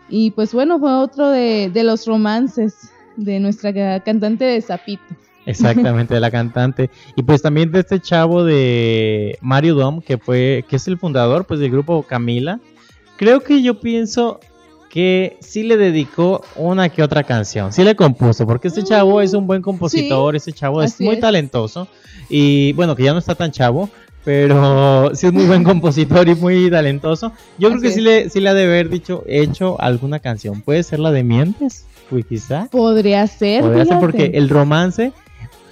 Y 0.09 0.31
pues 0.31 0.53
bueno, 0.53 0.79
fue 0.79 0.93
otro 0.93 1.29
de, 1.29 1.69
de 1.73 1.83
los 1.83 2.05
romances 2.05 2.75
de 3.15 3.39
nuestra 3.39 3.73
ca- 3.73 3.99
cantante 4.03 4.45
de 4.45 4.61
Zapito. 4.61 5.03
Exactamente, 5.47 6.13
de 6.13 6.19
la 6.19 6.29
cantante. 6.29 6.89
Y 7.15 7.23
pues 7.23 7.41
también 7.41 7.71
de 7.71 7.79
este 7.79 7.99
chavo 7.99 8.43
de 8.43 9.37
Mario 9.41 9.75
Dom, 9.75 10.01
que 10.01 10.17
fue, 10.17 10.65
que 10.67 10.75
es 10.75 10.87
el 10.87 10.97
fundador 10.97 11.45
pues 11.45 11.59
del 11.59 11.71
grupo 11.71 12.03
Camila. 12.03 12.59
Creo 13.15 13.39
que 13.39 13.63
yo 13.63 13.79
pienso 13.79 14.39
que 14.89 15.37
sí 15.39 15.63
le 15.63 15.77
dedicó 15.77 16.41
una 16.55 16.89
que 16.89 17.01
otra 17.01 17.23
canción, 17.23 17.71
sí 17.73 17.83
le 17.83 17.95
compuso, 17.95 18.45
porque 18.45 18.67
este 18.67 18.83
chavo 18.83 19.21
es 19.21 19.33
un 19.33 19.47
buen 19.47 19.61
compositor, 19.61 20.35
este 20.35 20.53
chavo 20.53 20.81
es 20.81 20.99
muy 20.99 21.15
es. 21.15 21.21
talentoso 21.21 21.87
y 22.29 22.73
bueno, 22.73 22.95
que 22.95 23.03
ya 23.03 23.13
no 23.13 23.19
está 23.19 23.35
tan 23.35 23.51
chavo, 23.51 23.89
pero 24.23 25.11
sí 25.15 25.27
es 25.27 25.33
muy 25.33 25.45
buen 25.45 25.63
compositor 25.63 26.27
y 26.27 26.35
muy 26.35 26.69
talentoso. 26.69 27.31
Yo 27.57 27.69
creo 27.69 27.81
que 27.81 27.91
sí 27.91 28.01
le, 28.01 28.29
sí 28.29 28.39
le 28.39 28.49
ha 28.49 28.53
de 28.53 28.63
haber 28.63 28.89
dicho, 28.89 29.23
hecho 29.27 29.79
alguna 29.79 30.19
canción. 30.19 30.61
Puede 30.61 30.83
ser 30.83 30.99
la 30.99 31.11
de 31.11 31.23
Mientes, 31.23 31.85
pues 32.09 32.25
quizá. 32.25 32.67
Podría 32.71 33.25
ser. 33.27 33.61
Podría 33.61 33.85
ser 33.85 33.99
porque 33.99 34.31
el 34.33 34.49
romance 34.49 35.13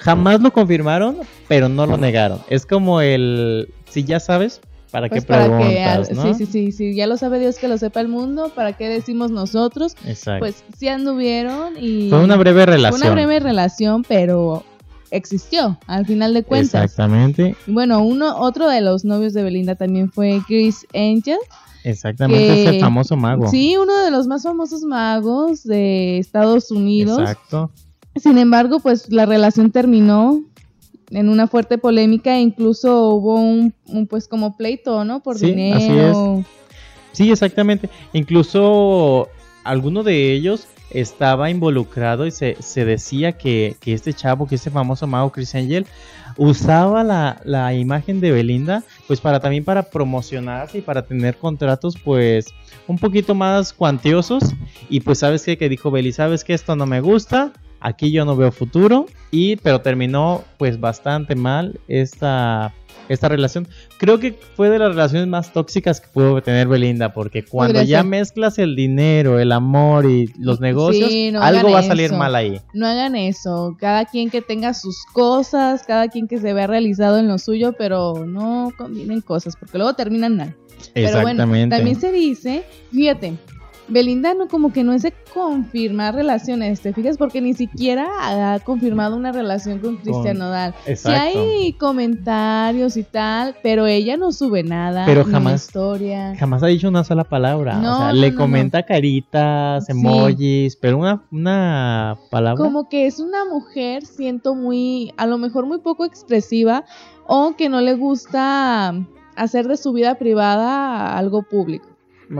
jamás 0.05 0.41
lo 0.41 0.53
confirmaron, 0.53 1.17
pero 1.47 1.67
no 1.69 1.85
lo 1.85 1.97
negaron. 1.97 2.39
Es 2.49 2.65
como 2.65 3.01
el, 3.01 3.67
si 3.89 4.03
ya 4.03 4.19
sabes, 4.19 4.61
¿para 4.91 5.09
Pues 5.09 5.23
qué 5.25 5.27
para 5.27 5.45
preguntas? 5.45 6.09
ah, 6.11 6.13
¿no? 6.13 6.21
sí, 6.33 6.45
sí, 6.45 6.51
sí, 6.51 6.71
sí, 6.71 6.95
ya 6.95 7.07
lo 7.07 7.17
sabe 7.17 7.39
Dios 7.39 7.57
que 7.57 7.67
lo 7.67 7.77
sepa 7.77 7.99
el 8.01 8.07
mundo, 8.07 8.51
¿para 8.55 8.73
qué 8.73 8.87
decimos 8.87 9.31
nosotros? 9.31 9.95
Exacto. 10.05 10.39
Pues 10.39 10.63
sí 10.77 10.87
anduvieron 10.87 11.73
y 11.79 12.09
Fue 12.09 12.23
una 12.23 12.37
breve 12.37 12.63
fue 12.63 12.73
relación. 12.75 13.01
una 13.01 13.11
breve 13.11 13.39
relación, 13.39 14.03
pero 14.07 14.63
existió 15.11 15.77
al 15.87 16.05
final 16.05 16.33
de 16.33 16.43
cuentas. 16.43 16.83
Exactamente, 16.83 17.55
Bueno, 17.67 18.01
uno, 18.03 18.37
otro 18.37 18.67
de 18.69 18.81
los 18.81 19.05
novios 19.05 19.33
de 19.33 19.43
Belinda 19.43 19.75
también 19.75 20.11
fue 20.11 20.41
Chris 20.47 20.85
Angel. 20.93 21.37
exactamente, 21.83 22.45
Que- 22.47 22.69
ese 22.69 22.79
famoso 22.79 23.15
mago. 23.15 23.47
Sí, 23.49 23.77
uno 23.77 23.95
de 24.03 24.11
los 24.11 24.27
más 24.27 24.43
famosos 24.43 24.81
magos 24.83 25.63
de 25.63 26.17
Estados 26.17 26.71
Unidos. 26.71 27.19
Exacto. 27.19 27.71
Sin 28.15 28.37
embargo, 28.37 28.79
pues 28.79 29.11
la 29.11 29.25
relación 29.25 29.71
terminó 29.71 30.41
en 31.11 31.29
una 31.29 31.47
fuerte 31.47 31.77
polémica 31.77 32.35
e 32.35 32.41
incluso 32.41 33.09
hubo 33.11 33.35
un, 33.35 33.73
pues 34.09 34.27
como 34.27 34.57
pleito, 34.57 35.03
¿no? 35.05 35.21
Por 35.21 35.37
dinero. 35.37 36.43
Sí, 37.11 37.31
exactamente. 37.31 37.89
Incluso 38.13 39.29
alguno 39.63 40.03
de 40.03 40.33
ellos 40.33 40.67
estaba 40.91 41.49
involucrado 41.49 42.25
y 42.25 42.31
se, 42.31 42.57
se 42.61 42.85
decía 42.85 43.33
que, 43.33 43.75
que, 43.79 43.93
este 43.93 44.13
chavo, 44.13 44.47
que 44.47 44.55
este 44.55 44.69
famoso 44.69 45.07
mago 45.07 45.31
Chris 45.31 45.55
Angel, 45.55 45.85
usaba 46.37 47.03
la, 47.03 47.41
la, 47.43 47.73
imagen 47.73 48.19
de 48.19 48.31
Belinda 48.31 48.83
pues 49.07 49.21
para 49.21 49.39
también 49.39 49.63
para 49.63 49.83
promocionarse 49.83 50.79
y 50.79 50.81
para 50.81 51.05
tener 51.05 51.37
contratos 51.37 51.95
pues 52.03 52.47
un 52.87 52.97
poquito 52.97 53.33
más 53.33 53.71
cuantiosos 53.71 54.43
y 54.89 54.99
pues 54.99 55.19
sabes 55.19 55.43
qué? 55.43 55.57
que 55.57 55.69
dijo 55.69 55.91
Beli, 55.91 56.11
sabes 56.11 56.43
que 56.43 56.53
esto 56.53 56.75
no 56.75 56.85
me 56.85 56.99
gusta, 56.99 57.53
aquí 57.85 58.11
yo 58.11 58.25
no 58.25 58.35
veo 58.35 58.51
futuro 58.51 59.05
y 59.31 59.57
pero 59.57 59.81
terminó 59.81 60.43
pues 60.57 60.79
bastante 60.79 61.35
mal 61.35 61.79
esta 61.87 62.73
esta 63.07 63.29
relación. 63.29 63.67
Creo 63.99 64.19
que 64.19 64.33
fue 64.55 64.71
de 64.71 64.79
las 64.79 64.89
relaciones 64.89 65.27
más 65.27 65.53
tóxicas 65.53 66.01
que 66.01 66.07
pudo 66.07 66.41
tener 66.41 66.67
Belinda, 66.67 67.13
porque 67.13 67.45
cuando 67.45 67.83
ya 67.83 68.03
mezclas 68.03 68.57
el 68.57 68.75
dinero, 68.75 69.39
el 69.39 69.51
amor 69.51 70.09
y 70.09 70.33
los 70.39 70.59
negocios, 70.59 71.11
algo 71.39 71.71
va 71.71 71.79
a 71.79 71.83
salir 71.83 72.13
mal 72.13 72.33
ahí. 72.33 72.59
No 72.73 72.87
hagan 72.87 73.15
eso. 73.15 73.75
Cada 73.79 74.05
quien 74.05 74.31
que 74.31 74.41
tenga 74.41 74.73
sus 74.73 75.05
cosas, 75.13 75.83
cada 75.85 76.07
quien 76.07 76.27
que 76.27 76.39
se 76.39 76.53
vea 76.53 76.65
realizado 76.65 77.19
en 77.19 77.27
lo 77.27 77.37
suyo, 77.37 77.73
pero 77.77 78.25
no 78.25 78.71
combinen 78.75 79.21
cosas, 79.21 79.55
porque 79.55 79.77
luego 79.77 79.93
terminan 79.93 80.37
mal. 80.37 80.55
Pero 80.93 81.21
bueno, 81.21 81.43
también 81.69 81.99
se 81.99 82.11
dice, 82.11 82.63
fíjate, 82.91 83.35
Belinda 83.87 84.33
no 84.33 84.47
como 84.47 84.73
que 84.73 84.83
no 84.83 84.93
es 84.93 85.03
de 85.03 85.13
confirmar 85.33 86.15
relaciones, 86.15 86.81
¿te 86.81 86.93
fijas? 86.93 87.17
Porque 87.17 87.41
ni 87.41 87.53
siquiera 87.53 88.07
ha 88.53 88.59
confirmado 88.59 89.15
una 89.15 89.31
relación 89.31 89.79
con 89.79 89.97
Cristian 89.97 90.39
Nodal. 90.39 90.73
Si 90.95 91.09
hay 91.09 91.73
comentarios 91.73 92.97
y 92.97 93.03
tal, 93.03 93.55
pero 93.61 93.85
ella 93.85 94.17
no 94.17 94.31
sube 94.31 94.63
nada. 94.63 95.05
Pero 95.05 95.23
jamás. 95.25 95.65
Historia. 95.65 96.35
Jamás 96.37 96.63
ha 96.63 96.67
dicho 96.67 96.87
una 96.87 97.03
sola 97.03 97.23
palabra. 97.23 97.77
o 97.79 97.97
sea, 97.97 98.13
le 98.13 98.33
comenta 98.33 98.83
caritas, 98.83 99.87
emojis, 99.89 100.75
pero 100.75 100.97
una, 100.97 101.21
una 101.31 102.17
palabra. 102.31 102.63
Como 102.63 102.89
que 102.89 103.05
es 103.05 103.19
una 103.19 103.45
mujer, 103.45 104.05
siento 104.05 104.55
muy, 104.55 105.13
a 105.17 105.25
lo 105.25 105.37
mejor 105.37 105.65
muy 105.65 105.79
poco 105.79 106.05
expresiva 106.05 106.85
o 107.27 107.55
que 107.55 107.69
no 107.69 107.81
le 107.81 107.95
gusta 107.95 108.93
hacer 109.35 109.67
de 109.67 109.77
su 109.77 109.93
vida 109.93 110.15
privada 110.15 111.17
algo 111.17 111.43
público. 111.43 111.94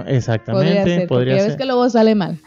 Exactamente, 0.08 1.08
podría 1.08 1.38
ser. 1.40 1.48
ves 1.48 1.58
que 1.58 1.66
luego 1.66 1.90
sale 1.90 2.16
mal. 2.16 2.40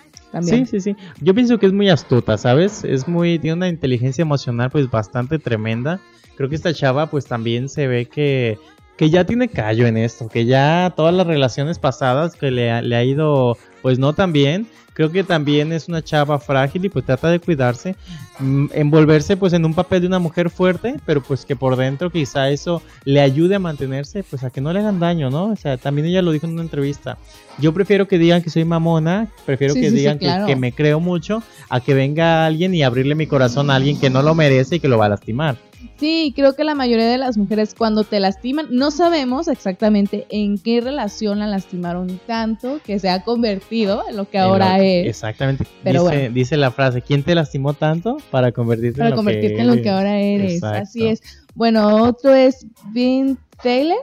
Sí, 0.43 0.67
sí, 0.67 0.81
sí. 0.81 0.97
Yo 1.21 1.35
pienso 1.35 1.59
que 1.59 1.67
es 1.67 1.73
muy 1.73 1.89
astuta, 1.89 2.37
¿sabes? 2.37 2.85
Es 2.85 3.09
muy, 3.09 3.39
tiene 3.39 3.55
una 3.57 3.69
inteligencia 3.69 4.23
emocional 4.23 4.71
pues 4.71 4.91
bastante 4.91 5.39
tremenda. 5.39 6.01
Creo 6.37 6.49
que 6.49 6.55
esta 6.55 6.75
chava 6.75 7.09
pues 7.09 7.27
también 7.27 7.69
se 7.69 7.87
ve 7.87 8.07
que, 8.07 8.59
que 8.97 9.11
ya 9.11 9.25
tiene 9.25 9.49
callo 9.49 9.87
en 9.87 9.97
esto, 9.97 10.29
que 10.29 10.45
ya 10.45 10.93
todas 10.97 11.15
las 11.15 11.27
relaciones 11.27 11.79
pasadas 11.79 12.35
que 12.35 12.51
le, 12.51 12.83
le 12.83 12.97
ha 12.97 13.05
ido 13.05 13.57
pues 13.83 13.99
no 13.99 14.13
tan 14.13 14.33
bien, 14.33 14.67
creo 14.99 15.13
que 15.13 15.23
también 15.23 15.73
es 15.73 15.87
una 15.87 16.03
chava 16.03 16.41
frágil 16.41 16.85
y 16.85 16.89
pues 16.89 17.05
trata 17.05 17.29
de 17.29 17.39
cuidarse, 17.39 17.95
mm, 18.41 18.67
envolverse 18.73 19.37
pues 19.37 19.53
en 19.53 19.65
un 19.65 19.73
papel 19.73 20.01
de 20.01 20.09
una 20.09 20.19
mujer 20.19 20.51
fuerte, 20.51 20.97
pero 21.07 21.23
pues 21.23 21.45
que 21.45 21.55
por 21.55 21.77
dentro 21.77 22.11
quizá 22.11 22.51
eso 22.51 22.83
le 23.05 23.21
ayude 23.21 23.55
a 23.55 23.59
mantenerse, 23.61 24.25
pues 24.25 24.43
a 24.43 24.51
que 24.51 24.61
no 24.61 24.73
le 24.73 24.81
hagan 24.81 24.99
daño, 24.99 25.31
¿no? 25.31 25.53
O 25.53 25.57
sea, 25.57 25.77
también 25.77 26.09
ella 26.09 26.21
lo 26.21 26.33
dijo 26.33 26.47
en 26.47 26.55
una 26.55 26.63
entrevista. 26.63 27.17
Yo 27.59 27.73
prefiero 27.73 28.09
que 28.09 28.19
digan 28.19 28.43
que 28.43 28.51
soy 28.51 28.65
mamona, 28.65 29.29
prefiero 29.47 29.75
que 29.75 29.89
digan 29.93 30.19
que, 30.19 30.57
me 30.57 30.73
creo 30.73 30.99
mucho, 30.99 31.45
a 31.69 31.79
que 31.81 31.95
venga 31.95 32.45
alguien 32.45 32.75
y 32.75 32.83
abrirle 32.83 33.15
mi 33.15 33.29
corazón 33.29 33.71
a 33.71 33.77
alguien 33.77 34.01
que 34.01 34.11
no 34.11 34.23
lo 34.23 34.35
merece 34.35 34.77
y 34.77 34.81
que 34.81 34.89
lo 34.89 34.99
va 34.99 35.07
a 35.07 35.11
lastimar. 35.11 35.68
Sí, 35.99 36.33
creo 36.35 36.55
que 36.55 36.65
la 36.65 36.75
mayoría 36.75 37.07
de 37.07 37.19
las 37.19 37.37
mujeres 37.37 37.75
cuando 37.77 38.05
te 38.05 38.21
lastiman, 38.21 38.67
no 38.71 38.91
sabemos 38.91 39.49
exactamente 39.49 40.27
en 40.31 40.59
qué 40.59 40.81
relación 40.81 41.41
la 41.41 41.47
lastimaron 41.47 42.21
tanto 42.27 42.81
que 42.85 42.99
se 42.99 43.09
ha 43.09 43.23
convertido 43.23 44.05
en 44.09 44.17
lo 44.17 44.29
que 44.29 44.39
ahora 44.39 44.83
es. 44.83 45.07
Exactamente. 45.07 45.67
dice, 45.85 46.31
dice, 46.31 46.57
la 46.57 46.71
frase, 46.71 47.03
¿quién 47.03 47.23
te 47.23 47.35
lastimó 47.35 47.75
tanto 47.75 48.17
para 48.31 48.53
convertirte, 48.53 49.03
en, 49.03 49.11
lo 49.11 49.17
convertirte 49.17 49.57
que 49.57 49.61
en 49.61 49.67
lo 49.67 49.83
que 49.83 49.91
ahora 49.91 50.21
eres? 50.21 50.63
Así 50.63 51.07
es. 51.07 51.21
Bueno, 51.55 52.05
otro 52.05 52.35
es 52.35 52.67
Vin 52.93 53.39
Taylor. 53.63 53.99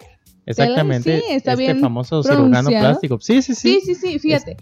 Exactamente. 0.46 1.20
Sí, 1.20 1.26
está 1.30 1.54
este 1.54 1.76
famoso 1.76 2.22
cirujano 2.22 2.70
plástico. 2.70 3.20
Sí, 3.20 3.42
sí, 3.42 3.56
sí. 3.56 3.80
Sí, 3.80 3.82
sí, 3.86 3.96
sí, 3.96 4.20
fíjate. 4.20 4.58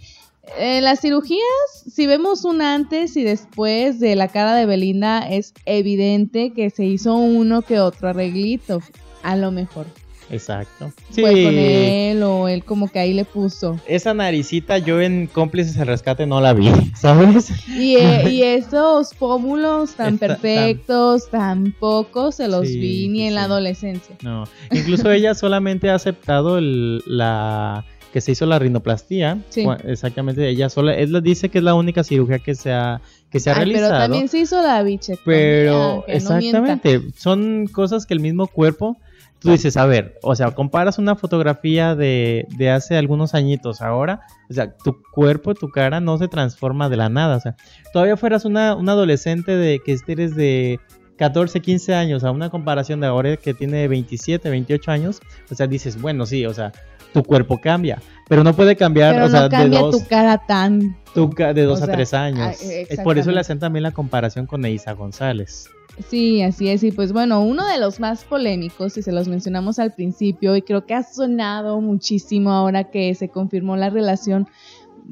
En 0.57 0.83
las 0.83 0.99
cirugías, 0.99 1.41
si 1.89 2.05
vemos 2.05 2.43
un 2.43 2.61
antes 2.61 3.15
y 3.15 3.23
después 3.23 3.99
de 3.99 4.15
la 4.15 4.27
cara 4.27 4.55
de 4.55 4.65
Belinda, 4.65 5.19
es 5.19 5.53
evidente 5.65 6.51
que 6.51 6.69
se 6.69 6.85
hizo 6.85 7.15
uno 7.15 7.61
que 7.61 7.79
otro 7.79 8.09
arreglito, 8.09 8.81
a 9.23 9.35
lo 9.35 9.51
mejor. 9.51 9.85
Exacto. 10.29 10.91
Sí. 11.11 11.21
con 11.21 11.35
él 11.35 12.23
o 12.23 12.47
él 12.47 12.63
como 12.63 12.87
que 12.87 12.99
ahí 12.99 13.13
le 13.13 13.25
puso. 13.25 13.79
Esa 13.87 14.13
naricita 14.13 14.77
yo 14.77 14.99
en 14.99 15.27
Cómplices 15.27 15.77
al 15.77 15.87
Rescate 15.87 16.25
no 16.25 16.41
la 16.41 16.53
vi, 16.53 16.69
¿sabes? 16.95 17.51
Y, 17.67 17.97
eh, 17.97 18.55
esos 18.55 19.13
pómulos 19.13 19.93
tan 19.93 20.17
perfectos, 20.17 21.29
tan... 21.29 21.71
pocos 21.73 22.35
se 22.35 22.47
los 22.47 22.63
vi 22.63 23.07
ni 23.09 23.27
en 23.27 23.35
la 23.35 23.43
adolescencia. 23.43 24.15
No, 24.21 24.45
incluso 24.71 25.11
ella 25.11 25.35
solamente 25.35 25.89
ha 25.89 25.95
aceptado 25.95 26.59
la 26.59 27.85
que 28.13 28.21
se 28.21 28.31
hizo 28.31 28.45
la 28.45 28.59
rinoplastía. 28.59 29.39
Sí. 29.49 29.65
Exactamente, 29.85 30.47
ella 30.47 30.69
sola, 30.69 30.93
él 30.93 31.19
dice 31.23 31.49
que 31.49 31.57
es 31.57 31.63
la 31.63 31.73
única 31.73 32.03
cirugía 32.03 32.37
que 32.37 32.53
se 32.53 32.71
ha, 32.71 33.01
que 33.31 33.39
se 33.39 33.49
ha 33.49 33.55
realizado. 33.55 33.89
Pero 33.89 34.03
también 34.03 34.27
se 34.27 34.37
hizo 34.37 34.61
la 34.61 34.83
bichectomía. 34.83 35.23
Pero, 35.25 36.05
exactamente, 36.07 37.01
son 37.17 37.65
cosas 37.65 38.05
que 38.05 38.13
el 38.13 38.19
mismo 38.19 38.45
cuerpo, 38.45 38.97
tú 39.39 39.49
dices, 39.49 39.77
a 39.77 39.87
ver, 39.87 40.19
o 40.21 40.35
sea, 40.35 40.51
comparas 40.51 40.99
una 40.99 41.15
fotografía 41.15 41.95
de, 41.95 42.45
de 42.55 42.69
hace 42.69 42.97
algunos 42.97 43.33
añitos 43.33 43.81
ahora, 43.81 44.21
o 44.47 44.53
sea, 44.53 44.77
tu 44.77 45.01
cuerpo, 45.11 45.55
tu 45.55 45.69
cara 45.69 45.99
no 45.99 46.19
se 46.19 46.27
transforma 46.27 46.89
de 46.89 46.97
la 46.97 47.09
nada, 47.09 47.37
o 47.37 47.39
sea, 47.39 47.55
todavía 47.93 48.15
fueras 48.15 48.45
una, 48.45 48.75
una 48.75 48.91
adolescente 48.91 49.57
de 49.57 49.81
que 49.83 49.97
eres 50.07 50.35
de 50.35 50.79
14, 51.17 51.61
15 51.61 51.95
años 51.95 52.23
a 52.23 52.31
una 52.31 52.49
comparación 52.49 52.99
de 52.99 53.07
ahora 53.07 53.37
que 53.37 53.53
tiene 53.53 53.87
27, 53.87 54.49
28 54.49 54.91
años, 54.91 55.19
o 55.49 55.55
sea, 55.55 55.65
dices, 55.67 55.99
bueno, 55.99 56.25
sí, 56.25 56.45
o 56.45 56.53
sea, 56.53 56.71
tu 57.13 57.23
cuerpo 57.23 57.59
cambia, 57.59 58.01
pero 58.27 58.43
no 58.43 58.55
puede 58.55 58.75
cambiar, 58.75 59.21
o 59.21 59.29
sea, 59.29 59.47
de 59.47 59.69
dos, 59.69 59.97
tu 59.99 60.07
cara 60.07 60.37
tan 60.45 60.95
de 61.13 61.63
dos 61.63 61.81
a 61.81 61.87
tres 61.87 62.13
años. 62.13 62.61
Es 62.61 62.99
por 62.99 63.17
eso 63.17 63.31
le 63.31 63.39
hacen 63.39 63.59
también 63.59 63.83
la 63.83 63.91
comparación 63.91 64.45
con 64.45 64.65
Eiza 64.65 64.93
González. 64.93 65.69
Sí, 66.09 66.41
así 66.41 66.69
es. 66.69 66.83
Y 66.83 66.91
pues 66.91 67.13
bueno, 67.13 67.41
uno 67.43 67.67
de 67.67 67.79
los 67.79 67.99
más 67.99 68.23
polémicos, 68.23 68.97
y 68.97 69.03
se 69.03 69.11
los 69.11 69.27
mencionamos 69.27 69.77
al 69.79 69.93
principio, 69.93 70.55
y 70.55 70.63
creo 70.63 70.85
que 70.85 70.95
ha 70.95 71.03
sonado 71.03 71.79
muchísimo 71.81 72.51
ahora 72.51 72.85
que 72.85 73.13
se 73.13 73.29
confirmó 73.29 73.77
la 73.77 73.89
relación 73.89 74.47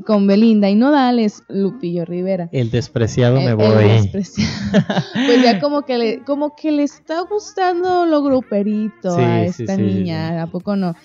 con 0.05 0.25
Belinda 0.25 0.69
y 0.69 0.75
Nodal 0.75 1.19
es 1.19 1.43
Lupillo 1.47 2.05
Rivera. 2.05 2.49
El 2.51 2.71
despreciado 2.71 3.41
me 3.41 3.53
voy. 3.53 3.83
El 3.83 4.01
despreciado. 4.03 4.51
pues 5.13 5.43
ya 5.43 5.59
como 5.59 5.83
que 5.83 5.97
le, 5.97 6.23
como 6.23 6.55
que 6.55 6.71
le 6.71 6.83
está 6.83 7.21
gustando 7.21 8.05
lo 8.05 8.23
gruperito 8.23 9.17
a 9.17 9.43
esta 9.43 9.77
niña, 9.77 10.41
¿a 10.41 10.47
poco 10.47 10.75
no? 10.75 10.95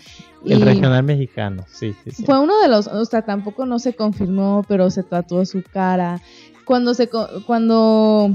El 0.47 0.61
regional 0.63 1.03
mexicano, 1.03 1.65
sí, 1.69 1.95
sí, 2.05 2.25
Fue 2.25 2.39
uno 2.39 2.61
de 2.61 2.69
los, 2.69 2.87
o 2.87 3.05
sea, 3.05 3.23
tampoco 3.23 3.67
no 3.67 3.79
se 3.79 3.95
confirmó, 3.95 4.65
pero 4.69 4.91
se 4.91 5.03
tatuó 5.03 5.45
su 5.45 5.63
cara. 5.63 6.21
Cuando 6.65 6.95
se, 6.95 7.09
cuando 7.47 8.31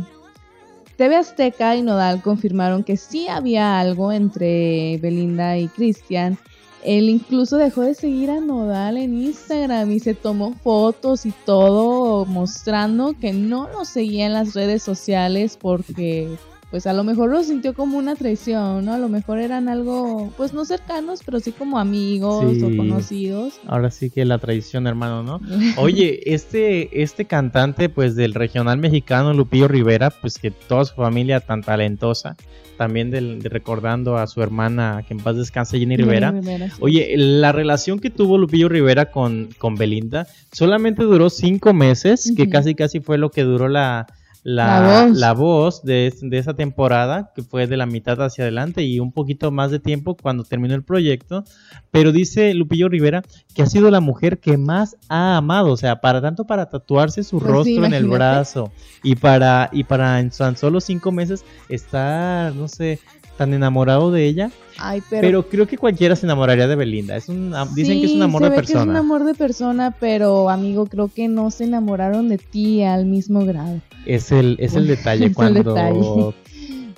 TV 0.97 1.15
Azteca 1.15 1.75
y 1.75 1.81
Nodal 1.81 2.21
confirmaron 2.21 2.83
que 2.83 2.97
sí 2.97 3.27
había 3.27 3.79
algo 3.79 4.11
entre 4.11 4.97
Belinda 5.01 5.57
y 5.57 5.67
Cristian, 5.67 6.37
él 6.83 7.09
incluso 7.09 7.57
dejó 7.57 7.81
de 7.81 7.93
seguir 7.93 8.31
a 8.31 8.39
Nodal 8.39 8.97
en 8.97 9.21
Instagram 9.21 9.91
y 9.91 9.99
se 9.99 10.13
tomó 10.13 10.53
fotos 10.53 11.25
y 11.25 11.33
todo 11.45 12.25
mostrando 12.25 13.15
que 13.19 13.33
no 13.33 13.69
lo 13.69 13.85
seguía 13.85 14.25
en 14.25 14.33
las 14.33 14.53
redes 14.53 14.81
sociales 14.81 15.57
porque 15.59 16.29
pues 16.71 16.87
a 16.87 16.93
lo 16.93 17.03
mejor 17.03 17.29
lo 17.29 17.43
sintió 17.43 17.73
como 17.73 17.97
una 17.97 18.15
traición, 18.15 18.85
¿no? 18.85 18.93
A 18.93 18.97
lo 18.97 19.09
mejor 19.09 19.39
eran 19.39 19.67
algo, 19.67 20.31
pues 20.37 20.53
no 20.53 20.63
cercanos, 20.63 21.19
pero 21.25 21.41
sí 21.41 21.51
como 21.51 21.77
amigos 21.77 22.63
o 22.63 22.77
conocidos. 22.77 23.59
Ahora 23.67 23.91
sí 23.91 24.09
que 24.09 24.23
la 24.23 24.37
traición, 24.37 24.87
hermano, 24.87 25.21
¿no? 25.21 25.41
Oye, 25.77 26.33
este, 26.33 27.03
este 27.03 27.25
cantante, 27.25 27.89
pues 27.89 28.15
del 28.15 28.33
regional 28.33 28.77
mexicano, 28.77 29.33
Lupillo 29.33 29.67
Rivera, 29.67 30.11
pues 30.11 30.39
que 30.39 30.49
toda 30.49 30.85
su 30.85 30.95
familia 30.95 31.41
tan 31.41 31.61
talentosa, 31.61 32.37
también 32.77 33.11
del, 33.11 33.43
recordando 33.43 34.17
a 34.17 34.25
su 34.27 34.41
hermana, 34.41 35.03
que 35.05 35.13
en 35.13 35.19
paz 35.19 35.35
descanse, 35.35 35.77
Jenny 35.77 35.97
Rivera. 35.97 36.33
Oye, 36.79 37.13
la 37.17 37.51
relación 37.51 37.99
que 37.99 38.09
tuvo 38.09 38.37
Lupillo 38.37 38.69
Rivera 38.69 39.11
con, 39.11 39.49
con 39.57 39.75
Belinda 39.75 40.25
solamente 40.53 41.03
duró 41.03 41.29
cinco 41.29 41.73
meses, 41.73 42.33
que 42.35 42.49
casi 42.49 42.75
casi 42.75 43.01
fue 43.01 43.17
lo 43.17 43.29
que 43.29 43.43
duró 43.43 43.67
la 43.67 44.07
la, 44.43 44.79
La 45.13 45.33
voz. 45.33 45.33
voz 45.33 45.83
de, 45.83 46.13
de 46.21 46.37
esa 46.37 46.53
temporada, 46.55 47.31
que 47.35 47.43
fue 47.43 47.67
de 47.67 47.77
la 47.77 47.85
mitad 47.85 48.21
hacia 48.21 48.43
adelante 48.43 48.83
y 48.83 48.99
un 48.99 49.11
poquito 49.11 49.51
más 49.51 49.71
de 49.71 49.79
tiempo 49.79 50.17
cuando 50.17 50.43
terminó 50.43 50.73
el 50.75 50.83
proyecto. 50.83 51.43
Pero 51.91 52.11
dice 52.11 52.53
Lupillo 52.53 52.89
Rivera 52.89 53.23
que 53.53 53.61
ha 53.61 53.65
sido 53.67 53.91
la 53.91 53.99
mujer 53.99 54.39
que 54.39 54.57
más 54.57 54.97
ha 55.09 55.37
amado, 55.37 55.71
o 55.71 55.77
sea, 55.77 56.01
para 56.01 56.21
tanto 56.21 56.45
para 56.45 56.69
tatuarse 56.69 57.23
su 57.23 57.39
Pues 57.39 57.61
sí, 57.63 57.77
rostro 57.77 57.85
en 57.85 57.93
el 57.93 58.07
brazo 58.07 58.71
y 59.03 59.15
para, 59.15 59.69
y 59.71 59.83
para 59.83 60.19
en 60.19 60.29
tan 60.31 60.55
solo 60.57 60.79
cinco 60.81 61.11
meses 61.11 61.43
estar, 61.69 62.55
no 62.55 62.67
sé, 62.67 62.99
tan 63.41 63.55
enamorado 63.55 64.11
de 64.11 64.27
ella. 64.27 64.51
Ay, 64.77 65.01
Pero, 65.09 65.21
pero, 65.21 65.49
creo 65.49 65.67
que 65.67 65.75
cualquiera 65.75 66.15
se 66.15 66.27
enamoraría 66.27 66.67
de 66.67 66.75
Belinda. 66.75 67.15
Es 67.15 67.27
un, 67.27 67.55
dicen 67.73 67.99
que 67.99 68.05
es 68.05 68.11
un 68.11 68.21
amor 68.21 68.43
se 68.43 68.49
de 68.49 68.49
ve 68.51 68.55
que 68.57 68.61
es 68.61 68.69
un 68.69 68.75
persona. 68.75 68.99
amor 68.99 69.23
de 69.23 69.33
persona, 69.33 69.95
pero 69.99 70.47
amigo, 70.51 70.85
creo 70.85 71.07
que 71.07 71.27
no 71.27 71.49
se 71.49 71.63
enamoraron 71.63 72.29
de 72.29 72.37
ti 72.37 72.83
al 72.83 73.07
mismo 73.07 73.43
grado. 73.43 73.81
Es 74.05 74.31
el, 74.31 74.57
es 74.59 74.75
el 74.75 74.85
detalle 74.85 75.25
Es 75.25 75.29
el 75.31 75.35
cuando... 75.35 75.63
detalle. 75.73 76.35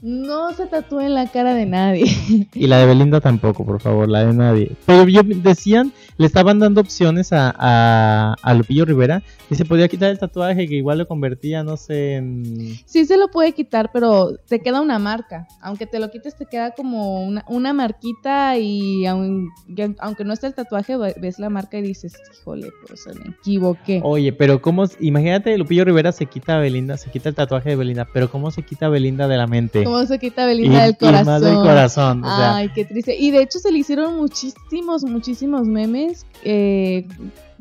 No 0.05 0.51
se 0.51 0.65
tatúa 0.67 1.05
en 1.05 1.13
la 1.13 1.27
cara 1.31 1.53
de 1.53 1.65
nadie. 1.65 2.03
Y 2.53 2.67
la 2.67 2.77
de 2.79 2.85
Belinda 2.85 3.21
tampoco, 3.21 3.65
por 3.65 3.79
favor, 3.81 4.09
la 4.09 4.25
de 4.25 4.33
nadie. 4.33 4.71
Pero 4.85 5.07
yo 5.07 5.21
decían, 5.23 5.93
le 6.17 6.25
estaban 6.27 6.59
dando 6.59 6.81
opciones 6.81 7.31
a, 7.31 7.53
a, 7.57 8.35
a 8.41 8.53
Lupillo 8.53 8.83
Rivera 8.83 9.23
que 9.47 9.55
se 9.55 9.63
podía 9.65 9.87
quitar 9.87 10.09
el 10.09 10.19
tatuaje, 10.19 10.67
que 10.67 10.75
igual 10.75 10.97
lo 10.97 11.07
convertía, 11.07 11.63
no 11.63 11.77
sé, 11.77 12.15
en... 12.15 12.43
Sí 12.85 13.05
se 13.05 13.17
lo 13.17 13.27
puede 13.29 13.51
quitar, 13.53 13.91
pero 13.93 14.31
te 14.47 14.59
queda 14.59 14.81
una 14.81 14.99
marca. 14.99 15.47
Aunque 15.61 15.85
te 15.85 15.99
lo 15.99 16.09
quites, 16.11 16.35
te 16.35 16.45
queda 16.47 16.71
como 16.71 17.23
una, 17.23 17.45
una 17.47 17.71
marquita 17.73 18.57
y 18.57 19.05
aun- 19.05 19.49
aunque 19.99 20.23
no 20.25 20.33
esté 20.33 20.47
el 20.47 20.53
tatuaje, 20.53 20.97
ve- 20.97 21.15
ves 21.21 21.39
la 21.39 21.49
marca 21.49 21.77
y 21.77 21.81
dices, 21.81 22.13
híjole, 22.33 22.71
pues 22.87 23.05
me 23.07 23.31
equivoqué. 23.31 24.01
Oye, 24.03 24.33
pero 24.33 24.61
cómo, 24.61 24.85
imagínate, 24.99 25.57
Lupillo 25.57 25.85
Rivera 25.85 26.11
se 26.11 26.25
quita 26.25 26.57
a 26.57 26.59
Belinda, 26.59 26.97
se 26.97 27.09
quita 27.11 27.29
el 27.29 27.35
tatuaje 27.35 27.69
de 27.69 27.75
Belinda, 27.77 28.07
pero 28.11 28.29
¿cómo 28.29 28.49
se 28.51 28.63
quita 28.63 28.87
a 28.87 28.89
Belinda 28.89 29.27
de 29.27 29.37
la 29.37 29.47
mente? 29.47 29.83
¿Cómo 29.93 30.05
se 30.05 30.19
quita 30.19 30.45
Belinda 30.45 30.79
Y- 30.87 30.91
del 30.91 30.97
y 30.99 31.05
más 31.05 31.23
corazón? 31.25 31.41
del 31.43 31.55
corazón, 31.55 32.23
o 32.23 32.27
sea, 32.35 32.55
Ay, 32.55 32.69
qué 32.73 32.85
triste. 32.85 33.15
Y 33.17 33.31
de 33.31 33.43
hecho 33.43 33.59
se 33.59 33.71
le 33.71 33.77
hicieron 33.79 34.17
muchísimos, 34.17 35.03
muchísimos 35.03 35.67
memes. 35.67 36.25
eh, 36.43 37.07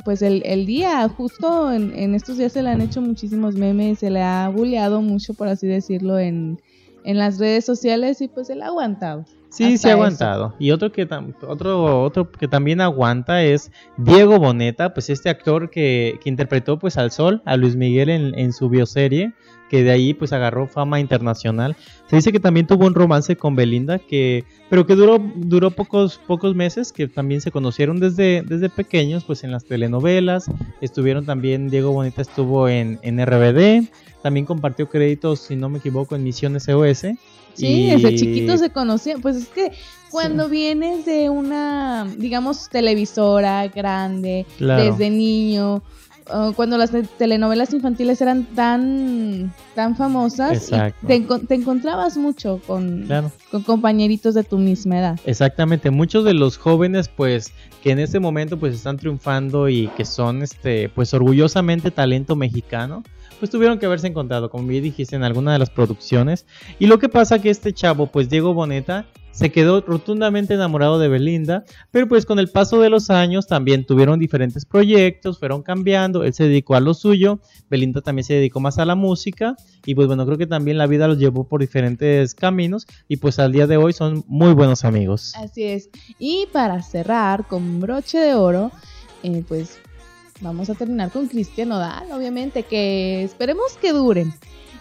pues 0.04 0.20
el, 0.22 0.42
el 0.44 0.66
día, 0.66 1.08
justo 1.08 1.70
en, 1.70 1.96
en 1.96 2.14
estos 2.16 2.36
días 2.36 2.52
se 2.52 2.62
le 2.62 2.70
han 2.70 2.80
hecho 2.80 3.00
muchísimos 3.00 3.54
memes, 3.54 4.00
se 4.00 4.10
le 4.10 4.20
ha 4.20 4.48
bulleado 4.48 5.00
mucho, 5.00 5.32
por 5.34 5.46
así 5.46 5.68
decirlo, 5.68 6.18
en, 6.18 6.60
en 7.04 7.18
las 7.18 7.38
redes 7.38 7.64
sociales 7.64 8.20
y 8.20 8.26
pues 8.26 8.50
él 8.50 8.62
ha 8.62 8.66
aguantado. 8.66 9.24
Sí, 9.48 9.64
Hasta 9.74 9.88
ha 9.88 9.90
eso. 9.92 10.00
aguantado. 10.00 10.54
Y 10.58 10.70
otro 10.72 10.90
que 10.90 11.06
otro 11.46 12.02
otro 12.02 12.32
que 12.32 12.48
también 12.48 12.80
aguanta 12.80 13.44
es 13.44 13.70
Diego 13.98 14.38
Boneta, 14.38 14.92
pues 14.94 15.08
este 15.10 15.28
actor 15.30 15.68
que, 15.70 16.18
que 16.22 16.30
interpretó 16.30 16.78
pues 16.80 16.96
al 16.96 17.12
Sol, 17.12 17.42
a 17.44 17.56
Luis 17.56 17.76
Miguel 17.76 18.08
en, 18.08 18.36
en 18.38 18.52
su 18.54 18.68
bioserie, 18.70 19.34
que 19.72 19.82
de 19.82 19.90
ahí 19.90 20.12
pues 20.12 20.34
agarró 20.34 20.66
fama 20.68 21.00
internacional. 21.00 21.76
Se 22.10 22.16
dice 22.16 22.30
que 22.30 22.38
también 22.40 22.66
tuvo 22.66 22.84
un 22.86 22.94
romance 22.94 23.36
con 23.36 23.56
Belinda, 23.56 23.98
que 23.98 24.44
pero 24.68 24.86
que 24.86 24.94
duró 24.94 25.18
duró 25.34 25.70
pocos 25.70 26.20
pocos 26.26 26.54
meses, 26.54 26.92
que 26.92 27.08
también 27.08 27.40
se 27.40 27.50
conocieron 27.50 27.98
desde 27.98 28.42
desde 28.42 28.68
pequeños, 28.68 29.24
pues 29.24 29.44
en 29.44 29.50
las 29.50 29.64
telenovelas. 29.64 30.44
Estuvieron 30.82 31.24
también 31.24 31.70
Diego 31.70 31.90
Boneta 31.92 32.20
estuvo 32.20 32.68
en 32.68 32.98
en 33.02 33.18
RBD, 33.24 33.88
también 34.22 34.44
compartió 34.44 34.90
créditos, 34.90 35.40
si 35.40 35.56
no 35.56 35.70
me 35.70 35.78
equivoco, 35.78 36.14
en 36.16 36.22
Misión 36.22 36.54
SOS. 36.60 37.16
Sí, 37.54 37.66
y- 37.66 37.90
desde 37.92 38.14
chiquitos 38.14 38.60
se 38.60 38.68
conocían. 38.70 39.22
Pues 39.22 39.36
es 39.36 39.48
que 39.48 39.72
cuando 40.10 40.50
vienes 40.50 41.06
de 41.06 41.30
una, 41.30 42.06
digamos, 42.18 42.68
televisora 42.68 43.66
grande, 43.68 44.44
Claro. 44.58 44.84
desde 44.84 45.08
niño, 45.08 45.82
uh, 46.32 46.52
cuando 46.52 46.76
las 46.78 46.90
te- 46.90 47.02
telenovelas 47.02 47.72
infantiles 47.72 48.20
eran 48.20 48.44
tan, 48.54 49.52
tan 49.74 49.96
famosas, 49.96 50.68
y 50.68 51.06
te, 51.06 51.26
encon- 51.26 51.46
te 51.46 51.54
encontrabas 51.54 52.16
mucho 52.16 52.60
con, 52.66 53.04
Claro. 53.06 53.32
con 53.50 53.62
compañeritos 53.62 54.34
de 54.34 54.44
tu 54.44 54.58
misma 54.58 54.98
edad. 54.98 55.20
Exactamente, 55.24 55.90
muchos 55.90 56.24
de 56.24 56.34
los 56.34 56.56
jóvenes 56.58 57.08
pues 57.08 57.52
que 57.82 57.90
en 57.90 57.98
este 57.98 58.20
momento 58.20 58.58
pues 58.58 58.74
están 58.74 58.96
triunfando 58.96 59.68
y 59.68 59.88
que 59.96 60.04
son 60.04 60.42
este 60.42 60.88
pues 60.88 61.12
orgullosamente 61.14 61.90
talento 61.90 62.36
mexicano, 62.36 63.02
pues 63.40 63.50
tuvieron 63.50 63.78
que 63.78 63.86
haberse 63.86 64.06
encontrado, 64.06 64.50
como 64.50 64.66
bien 64.68 64.84
dijiste, 64.84 65.16
en 65.16 65.24
alguna 65.24 65.52
de 65.52 65.58
las 65.58 65.70
producciones. 65.70 66.46
Y 66.78 66.86
lo 66.86 66.98
que 67.00 67.08
pasa 67.08 67.40
que 67.40 67.50
este 67.50 67.72
chavo, 67.72 68.06
pues 68.06 68.28
Diego 68.28 68.54
Boneta, 68.54 69.06
se 69.32 69.50
quedó 69.50 69.80
rotundamente 69.80 70.54
enamorado 70.54 70.98
de 70.98 71.08
Belinda, 71.08 71.64
pero 71.90 72.06
pues 72.06 72.26
con 72.26 72.38
el 72.38 72.48
paso 72.48 72.80
de 72.80 72.90
los 72.90 73.10
años 73.10 73.46
también 73.46 73.84
tuvieron 73.84 74.18
diferentes 74.18 74.64
proyectos, 74.64 75.38
fueron 75.38 75.62
cambiando, 75.62 76.22
él 76.22 76.34
se 76.34 76.44
dedicó 76.44 76.74
a 76.74 76.80
lo 76.80 76.94
suyo, 76.94 77.40
Belinda 77.68 78.02
también 78.02 78.24
se 78.24 78.34
dedicó 78.34 78.60
más 78.60 78.78
a 78.78 78.84
la 78.84 78.94
música 78.94 79.56
y 79.84 79.94
pues 79.94 80.06
bueno, 80.06 80.24
creo 80.26 80.38
que 80.38 80.46
también 80.46 80.78
la 80.78 80.86
vida 80.86 81.08
los 81.08 81.18
llevó 81.18 81.44
por 81.44 81.60
diferentes 81.60 82.34
caminos 82.34 82.86
y 83.08 83.16
pues 83.16 83.38
al 83.38 83.52
día 83.52 83.66
de 83.66 83.76
hoy 83.76 83.92
son 83.92 84.24
muy 84.28 84.52
buenos 84.52 84.84
amigos. 84.84 85.34
Así 85.36 85.64
es. 85.64 85.90
Y 86.18 86.46
para 86.52 86.82
cerrar 86.82 87.46
con 87.48 87.80
broche 87.80 88.18
de 88.18 88.34
oro, 88.34 88.70
eh, 89.22 89.42
pues 89.48 89.78
vamos 90.40 90.68
a 90.68 90.74
terminar 90.74 91.10
con 91.10 91.28
Cristian 91.28 91.70
Nodal, 91.70 92.10
obviamente, 92.12 92.64
que 92.64 93.22
esperemos 93.22 93.76
que 93.80 93.92
duren. 93.92 94.34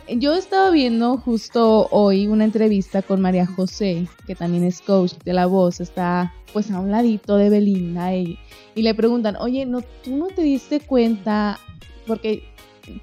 Yo 0.07 0.33
estaba 0.33 0.71
viendo 0.71 1.17
justo 1.17 1.87
hoy 1.91 2.27
una 2.27 2.43
entrevista 2.43 3.01
con 3.01 3.21
María 3.21 3.45
José, 3.45 4.07
que 4.27 4.35
también 4.35 4.63
es 4.63 4.81
coach 4.81 5.13
de 5.23 5.33
la 5.33 5.45
voz, 5.45 5.79
está 5.79 6.33
pues 6.51 6.69
a 6.71 6.79
un 6.79 6.91
ladito 6.91 7.37
de 7.37 7.49
Belinda 7.49 8.13
y, 8.13 8.37
y 8.75 8.81
le 8.81 8.93
preguntan, 8.93 9.37
oye, 9.37 9.65
no, 9.65 9.81
tú 10.03 10.17
no 10.17 10.27
te 10.27 10.41
diste 10.41 10.81
cuenta, 10.81 11.59
porque 12.05 12.43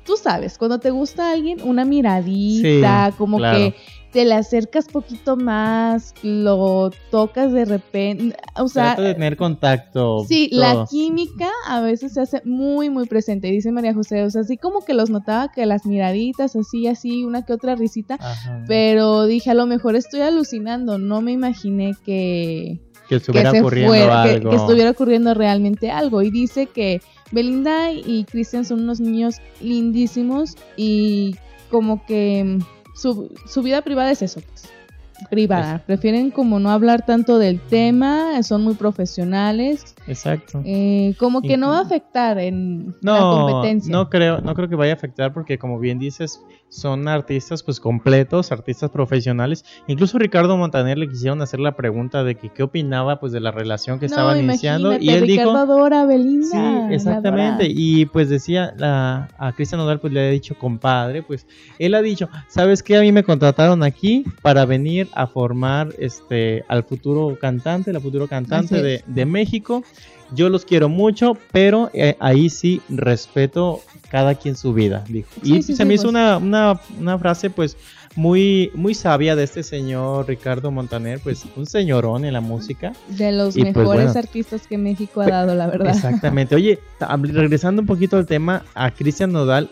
tú 0.05 0.17
sabes, 0.17 0.59
cuando 0.59 0.81
te 0.81 0.91
gusta 0.91 1.31
alguien, 1.31 1.63
una 1.63 1.85
miradita, 1.87 3.11
Sí, 3.11 3.17
como 3.17 3.39
claro. 3.39 3.57
que 3.57 3.75
te 4.13 4.25
le 4.25 4.35
acercas 4.35 4.87
poquito 4.89 5.37
más, 5.37 6.15
lo 6.23 6.91
tocas 7.11 7.53
de 7.53 7.65
repente, 7.67 8.37
o 8.57 8.69
sea, 8.69 8.95
Trata 8.95 9.03
de 9.03 9.15
tener 9.15 9.37
contacto. 9.37 10.25
Sí, 10.27 10.49
todo. 10.51 10.61
la 10.61 10.87
química 10.87 11.51
a 11.67 11.81
veces 11.81 12.15
se 12.15 12.23
hace 12.23 12.41
muy, 12.45 12.89
muy 12.89 13.07
presente, 13.07 13.49
dice 13.49 13.71
María 13.71 13.93
José. 13.93 14.25
O 14.25 14.31
sea, 14.31 14.43
así 14.43 14.57
como 14.57 14.85
que 14.85 14.95
los 14.95 15.11
notaba 15.11 15.53
que 15.53 15.67
las 15.67 15.85
miraditas, 15.85 16.57
así, 16.57 16.87
así, 16.87 17.25
una 17.25 17.45
que 17.45 17.53
otra 17.53 17.77
risita. 17.77 18.17
Ajá. 18.19 18.65
Pero 18.67 19.27
dije, 19.27 19.51
a 19.51 19.55
lo 19.55 19.67
mejor 19.67 19.95
estoy 19.95 20.21
alucinando. 20.21 20.99
No 20.99 21.21
me 21.21 21.33
imaginé 21.33 21.93
que, 22.05 22.81
que 23.09 23.17
estuviera 23.17 23.53
que, 23.53 23.61
ocurriendo 23.61 24.13
algo. 24.13 24.51
que 24.51 24.57
estuviera 24.57 24.91
ocurriendo 24.91 25.35
realmente 25.35 25.91
algo. 25.91 26.23
Y 26.23 26.31
dice 26.31 26.67
que 26.67 27.03
Belinda 27.31 27.93
y 27.93 28.25
Cristian 28.25 28.65
son 28.65 28.81
unos 28.81 29.01
niños 29.01 29.37
lindísimos 29.61 30.57
y 30.77 31.37
como 31.71 32.07
que 32.07 32.59
su, 32.99 33.31
su 33.47 33.63
vida 33.63 33.83
privada 33.83 34.11
es 34.11 34.23
eso, 34.23 34.41
pues. 34.41 34.78
Privada. 35.31 35.83
Prefieren 35.87 36.31
como 36.31 36.59
no 36.61 36.71
hablar 36.71 37.05
tanto 37.05 37.39
del 37.39 37.61
tema, 37.61 38.43
son 38.43 38.63
muy 38.63 38.75
profesionales. 38.75 39.95
Exacto. 40.07 40.63
Eh, 40.65 41.15
como 41.19 41.43
que 41.43 41.57
no 41.57 41.69
va 41.71 41.79
a 41.79 41.83
afectar 41.83 42.39
en 42.39 42.95
la 43.03 43.19
No, 43.19 43.47
competencia. 43.47 43.93
no 43.93 44.09
creo, 44.09 44.41
no 44.41 44.55
creo 44.55 44.69
que 44.69 44.77
vaya 44.77 44.93
a 44.93 44.97
afectar 44.97 45.33
porque 45.33 45.59
como 45.59 45.79
bien 45.79 45.99
dices, 45.99 46.41
son 46.71 47.09
artistas 47.09 47.63
pues 47.63 47.81
completos, 47.81 48.53
artistas 48.53 48.91
profesionales. 48.91 49.65
Incluso 49.87 50.19
Ricardo 50.19 50.57
Montaner 50.57 50.99
le 50.99 51.09
quisieron 51.09 51.43
hacer 51.43 51.61
la 51.61 51.73
pregunta 51.77 52.25
de 52.25 52.35
que 52.37 52.51
qué 52.51 52.63
opinaba 52.63 53.21
pues 53.21 53.33
de 53.33 53.41
la 53.41 53.51
relación 53.51 53.99
que 53.99 54.07
No, 54.07 54.11
estaban 54.13 54.39
iniciando 54.39 54.93
y 54.99 55.11
él 55.11 55.23
Ricardo 55.27 55.51
dijo 55.53 55.57
adora 55.59 56.03
Sí, 56.03 56.09
Belinda. 56.09 56.57
la 56.89 56.95
exactamente. 56.95 57.65
adora. 57.65 57.67
Y 57.69 58.07
pues 58.07 58.29
decía 58.29 58.73
la, 58.77 59.29
a 59.39 59.53
Cristian 59.53 59.81
Nodal, 59.81 60.01
pues 60.01 60.13
le 60.13 60.27
ha 60.27 60.31
dicho 60.31 60.57
compadre, 60.59 61.23
pues 61.23 61.47
él 61.79 61.95
ha 61.95 62.03
dicho, 62.03 62.29
¿sabes 62.49 62.83
qué? 62.83 62.97
A 62.97 63.01
mí 63.01 63.13
me 63.13 63.25
contrataron 63.25 63.83
aquí 63.83 64.25
para 64.43 64.65
venir 64.65 65.08
a 65.15 65.27
formar 65.27 65.95
este 65.99 66.65
al 66.69 66.85
futuro 66.85 67.37
cantante, 67.41 67.93
la 67.93 68.01
futuro 68.01 68.27
cantante 68.29 68.83
de, 68.83 69.03
de 69.07 69.27
México. 69.27 69.83
Yo 70.35 70.51
los 70.51 70.67
quiero 70.67 70.91
mucho, 70.91 71.39
pero 71.53 71.91
eh, 71.95 72.15
ahí 72.21 72.51
sí 72.51 72.83
respeto 72.91 73.81
cada 74.11 74.35
quien 74.35 74.57
su 74.57 74.75
vida, 74.75 75.03
dijo. 75.09 75.31
Sí, 75.43 75.57
y 75.57 75.63
sí, 75.63 75.73
se 75.73 75.83
sí, 75.83 75.85
me 75.87 75.95
hizo 75.95 76.05
pues. 76.05 76.11
una, 76.11 76.37
una, 76.37 76.81
una 76.99 77.19
frase 77.19 77.49
pues 77.49 77.79
muy, 78.15 78.71
muy 78.75 78.95
sabia 78.95 79.37
de 79.37 79.45
este 79.45 79.63
señor 79.63 80.27
Ricardo 80.29 80.71
Montaner, 80.71 81.21
pues 81.21 81.45
un 81.57 81.67
señorón 81.67 82.25
en 82.25 82.33
la 82.33 82.41
música. 82.41 82.93
De 83.09 83.33
los 83.33 83.57
Y, 83.57 83.63
pues, 83.63 83.77
mejores 83.77 84.05
bueno. 84.07 84.19
artistas 84.19 84.67
que 84.67 84.77
México 84.77 85.21
ha 85.23 85.29
dado, 85.29 85.55
la 85.55 85.67
verdad. 85.67 85.95
Exactamente. 85.95 86.55
Oye, 86.55 86.79
regresando 87.23 87.81
un 87.81 87.87
poquito 87.87 88.17
al 88.17 88.27
tema, 88.27 88.65
a 88.75 88.91
Cristian 88.91 89.33
Nodal, 89.33 89.71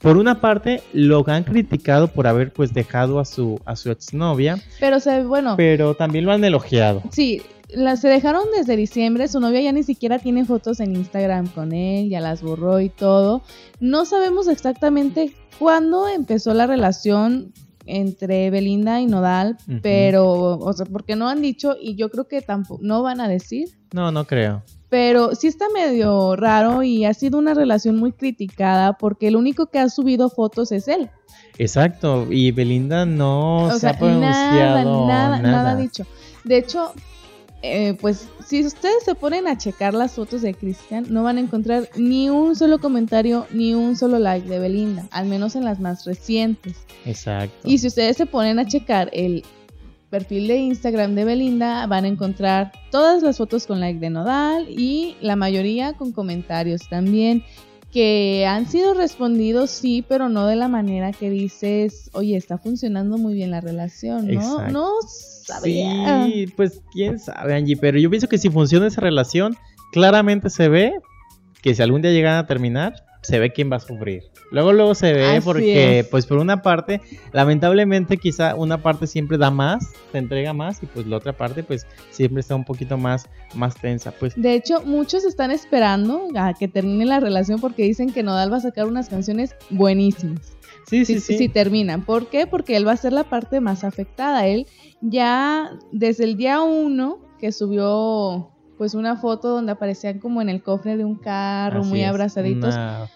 por 0.00 0.16
una 0.16 0.40
parte 0.40 0.82
lo 0.92 1.24
han 1.28 1.44
criticado 1.44 2.08
por 2.08 2.26
haber 2.26 2.52
pues 2.52 2.72
dejado 2.72 3.18
a 3.20 3.24
su 3.24 3.60
a 3.64 3.76
su 3.76 3.90
exnovia, 3.90 4.58
Pero, 4.80 4.96
o 4.96 5.00
sea, 5.00 5.22
bueno, 5.22 5.54
pero 5.56 5.94
también 5.94 6.24
lo 6.24 6.32
han 6.32 6.44
elogiado. 6.44 7.02
sí, 7.10 7.42
la, 7.70 7.96
se 7.96 8.08
dejaron 8.08 8.44
desde 8.56 8.76
diciembre. 8.76 9.28
Su 9.28 9.40
novia 9.40 9.60
ya 9.60 9.72
ni 9.72 9.82
siquiera 9.82 10.18
tiene 10.18 10.44
fotos 10.44 10.80
en 10.80 10.96
Instagram 10.96 11.48
con 11.48 11.72
él, 11.72 12.08
ya 12.08 12.20
las 12.20 12.42
borró 12.42 12.80
y 12.80 12.88
todo. 12.88 13.42
No 13.80 14.06
sabemos 14.06 14.48
exactamente 14.48 15.34
cuándo 15.58 16.08
empezó 16.08 16.54
la 16.54 16.66
relación 16.66 17.52
entre 17.84 18.50
Belinda 18.50 19.00
y 19.00 19.06
Nodal, 19.06 19.56
pero, 19.82 20.58
o 20.58 20.72
sea, 20.72 20.86
porque 20.86 21.16
no 21.16 21.28
han 21.28 21.40
dicho 21.40 21.74
y 21.80 21.94
yo 21.94 22.10
creo 22.10 22.28
que 22.28 22.42
tampoco, 22.42 22.80
no 22.82 23.02
van 23.02 23.20
a 23.20 23.28
decir. 23.28 23.68
No, 23.92 24.12
no 24.12 24.26
creo. 24.26 24.62
Pero 24.88 25.34
sí 25.34 25.48
está 25.48 25.66
medio 25.68 26.34
raro 26.36 26.82
y 26.82 27.04
ha 27.04 27.12
sido 27.14 27.38
una 27.38 27.54
relación 27.54 27.96
muy 27.96 28.12
criticada 28.12 28.94
porque 28.94 29.28
el 29.28 29.36
único 29.36 29.66
que 29.66 29.78
ha 29.78 29.88
subido 29.88 30.30
fotos 30.30 30.72
es 30.72 30.88
él. 30.88 31.10
Exacto, 31.58 32.26
y 32.30 32.52
Belinda 32.52 33.04
no 33.04 33.64
O 33.64 33.70
se 33.72 33.80
sea, 33.80 33.90
ha 33.90 33.98
pronunciado 33.98 35.06
nada, 35.06 35.38
nada, 35.38 35.42
nada 35.42 35.76
dicho. 35.76 36.06
De 36.44 36.56
hecho, 36.56 36.92
eh, 37.62 37.94
pues 38.00 38.28
si 38.46 38.64
ustedes 38.64 39.02
se 39.04 39.16
ponen 39.16 39.48
a 39.48 39.58
checar 39.58 39.92
las 39.92 40.12
fotos 40.12 40.42
de 40.42 40.54
Cristian, 40.54 41.06
no 41.10 41.24
van 41.24 41.38
a 41.38 41.40
encontrar 41.40 41.88
ni 41.96 42.30
un 42.30 42.54
solo 42.54 42.78
comentario, 42.78 43.46
ni 43.50 43.74
un 43.74 43.96
solo 43.96 44.20
like 44.20 44.48
de 44.48 44.60
Belinda, 44.60 45.08
al 45.10 45.26
menos 45.26 45.56
en 45.56 45.64
las 45.64 45.80
más 45.80 46.04
recientes. 46.04 46.76
Exacto. 47.04 47.56
Y 47.64 47.78
si 47.78 47.88
ustedes 47.88 48.16
se 48.16 48.26
ponen 48.26 48.60
a 48.60 48.66
checar 48.66 49.10
el 49.12 49.44
perfil 50.10 50.48
de 50.48 50.56
Instagram 50.56 51.14
de 51.14 51.24
Belinda, 51.24 51.86
van 51.86 52.04
a 52.04 52.08
encontrar 52.08 52.72
todas 52.90 53.22
las 53.22 53.38
fotos 53.38 53.66
con 53.66 53.80
like 53.80 54.00
de 54.00 54.10
Nodal 54.10 54.66
y 54.68 55.16
la 55.20 55.36
mayoría 55.36 55.92
con 55.92 56.12
comentarios 56.12 56.88
también 56.88 57.44
que 57.92 58.46
han 58.46 58.66
sido 58.66 58.92
respondidos, 58.94 59.70
sí, 59.70 60.04
pero 60.06 60.28
no 60.28 60.46
de 60.46 60.56
la 60.56 60.68
manera 60.68 61.12
que 61.12 61.30
dices, 61.30 62.10
oye, 62.12 62.36
está 62.36 62.58
funcionando 62.58 63.16
muy 63.16 63.34
bien 63.34 63.50
la 63.50 63.60
relación, 63.60 64.26
¿no? 64.26 64.32
Exacto. 64.32 64.72
No 64.72 64.90
sabía. 65.02 66.26
Sí, 66.26 66.46
pues 66.54 66.82
quién 66.92 67.18
sabe, 67.18 67.54
Angie, 67.54 67.76
pero 67.76 67.98
yo 67.98 68.10
pienso 68.10 68.28
que 68.28 68.36
si 68.36 68.50
funciona 68.50 68.86
esa 68.86 69.00
relación, 69.00 69.56
claramente 69.90 70.50
se 70.50 70.68
ve 70.68 70.92
que 71.62 71.74
si 71.74 71.82
algún 71.82 72.02
día 72.02 72.12
llegan 72.12 72.36
a 72.36 72.46
terminar, 72.46 73.07
se 73.28 73.38
ve 73.38 73.52
quién 73.52 73.70
va 73.70 73.76
a 73.76 73.80
sufrir. 73.80 74.22
Luego, 74.50 74.72
luego 74.72 74.94
se 74.94 75.12
ve 75.12 75.26
Así 75.36 75.44
porque, 75.44 75.98
es. 76.00 76.06
pues 76.08 76.24
por 76.26 76.38
una 76.38 76.62
parte, 76.62 77.00
lamentablemente 77.32 78.16
quizá 78.16 78.54
una 78.54 78.82
parte 78.82 79.06
siempre 79.06 79.38
da 79.38 79.50
más, 79.50 79.92
te 80.12 80.18
entrega 80.18 80.52
más 80.52 80.82
y 80.82 80.86
pues 80.86 81.06
la 81.06 81.16
otra 81.18 81.32
parte 81.34 81.62
pues 81.62 81.86
siempre 82.10 82.40
está 82.40 82.54
un 82.54 82.64
poquito 82.64 82.96
más, 82.96 83.28
más 83.54 83.74
tensa. 83.76 84.10
Pues 84.12 84.34
De 84.34 84.54
hecho, 84.54 84.82
muchos 84.84 85.24
están 85.24 85.50
esperando 85.50 86.28
a 86.36 86.54
que 86.54 86.68
termine 86.68 87.04
la 87.04 87.20
relación 87.20 87.60
porque 87.60 87.82
dicen 87.84 88.12
que 88.12 88.22
Nodal 88.22 88.52
va 88.52 88.56
a 88.56 88.60
sacar 88.60 88.86
unas 88.86 89.08
canciones 89.08 89.54
buenísimas. 89.70 90.56
sí, 90.86 91.04
sí, 91.04 91.20
sí. 91.20 91.36
si 91.38 91.48
terminan. 91.48 92.04
¿Por 92.04 92.28
qué? 92.28 92.46
Porque 92.46 92.76
él 92.76 92.86
va 92.88 92.92
a 92.92 92.96
ser 92.96 93.12
la 93.12 93.24
parte 93.24 93.60
más 93.60 93.84
afectada. 93.84 94.46
Él 94.46 94.66
ya 95.00 95.70
desde 95.92 96.24
el 96.24 96.36
día 96.36 96.60
uno 96.62 97.18
que 97.38 97.52
subió 97.52 98.50
pues 98.78 98.94
una 98.94 99.16
foto 99.16 99.48
donde 99.48 99.72
aparecían 99.72 100.20
como 100.20 100.40
en 100.40 100.48
el 100.48 100.62
cofre 100.62 100.96
de 100.96 101.04
un 101.04 101.16
carro, 101.16 101.80
Así 101.80 101.88
muy 101.90 102.02
es, 102.02 102.08
abrazaditos. 102.08 102.74
una- 102.74 103.08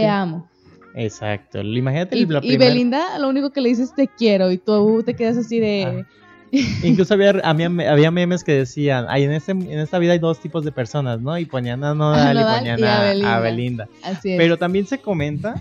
Te 0.00 0.06
amo. 0.06 0.48
Exacto. 0.94 1.60
Imagínate 1.60 2.16
Y, 2.16 2.26
la 2.26 2.40
y 2.42 2.56
Belinda 2.56 3.18
lo 3.18 3.28
único 3.28 3.50
que 3.50 3.60
le 3.60 3.68
dices 3.68 3.94
te 3.94 4.08
quiero 4.08 4.50
y 4.50 4.58
tú 4.58 5.02
te 5.04 5.14
quedas 5.14 5.36
así 5.36 5.60
de... 5.60 6.04
Incluso 6.84 7.14
había, 7.14 7.30
había, 7.42 7.66
había 7.90 8.10
memes 8.12 8.44
que 8.44 8.52
decían, 8.52 9.06
ay, 9.08 9.24
en, 9.24 9.32
este, 9.32 9.50
en 9.52 9.78
esta 9.80 9.98
vida 9.98 10.12
hay 10.12 10.20
dos 10.20 10.38
tipos 10.38 10.64
de 10.64 10.70
personas, 10.70 11.20
¿no? 11.20 11.36
Y 11.36 11.46
ponían 11.46 11.82
a 11.82 11.94
Nodal 11.94 12.36
y 12.36 12.58
ponían 12.58 12.78
y 12.78 12.82
a 12.84 12.94
a, 12.94 13.00
a 13.00 13.04
Belinda. 13.04 13.40
Belinda. 13.40 13.88
Así 14.04 14.32
es. 14.32 14.38
Pero 14.38 14.56
también 14.56 14.86
se 14.86 14.98
comenta, 14.98 15.60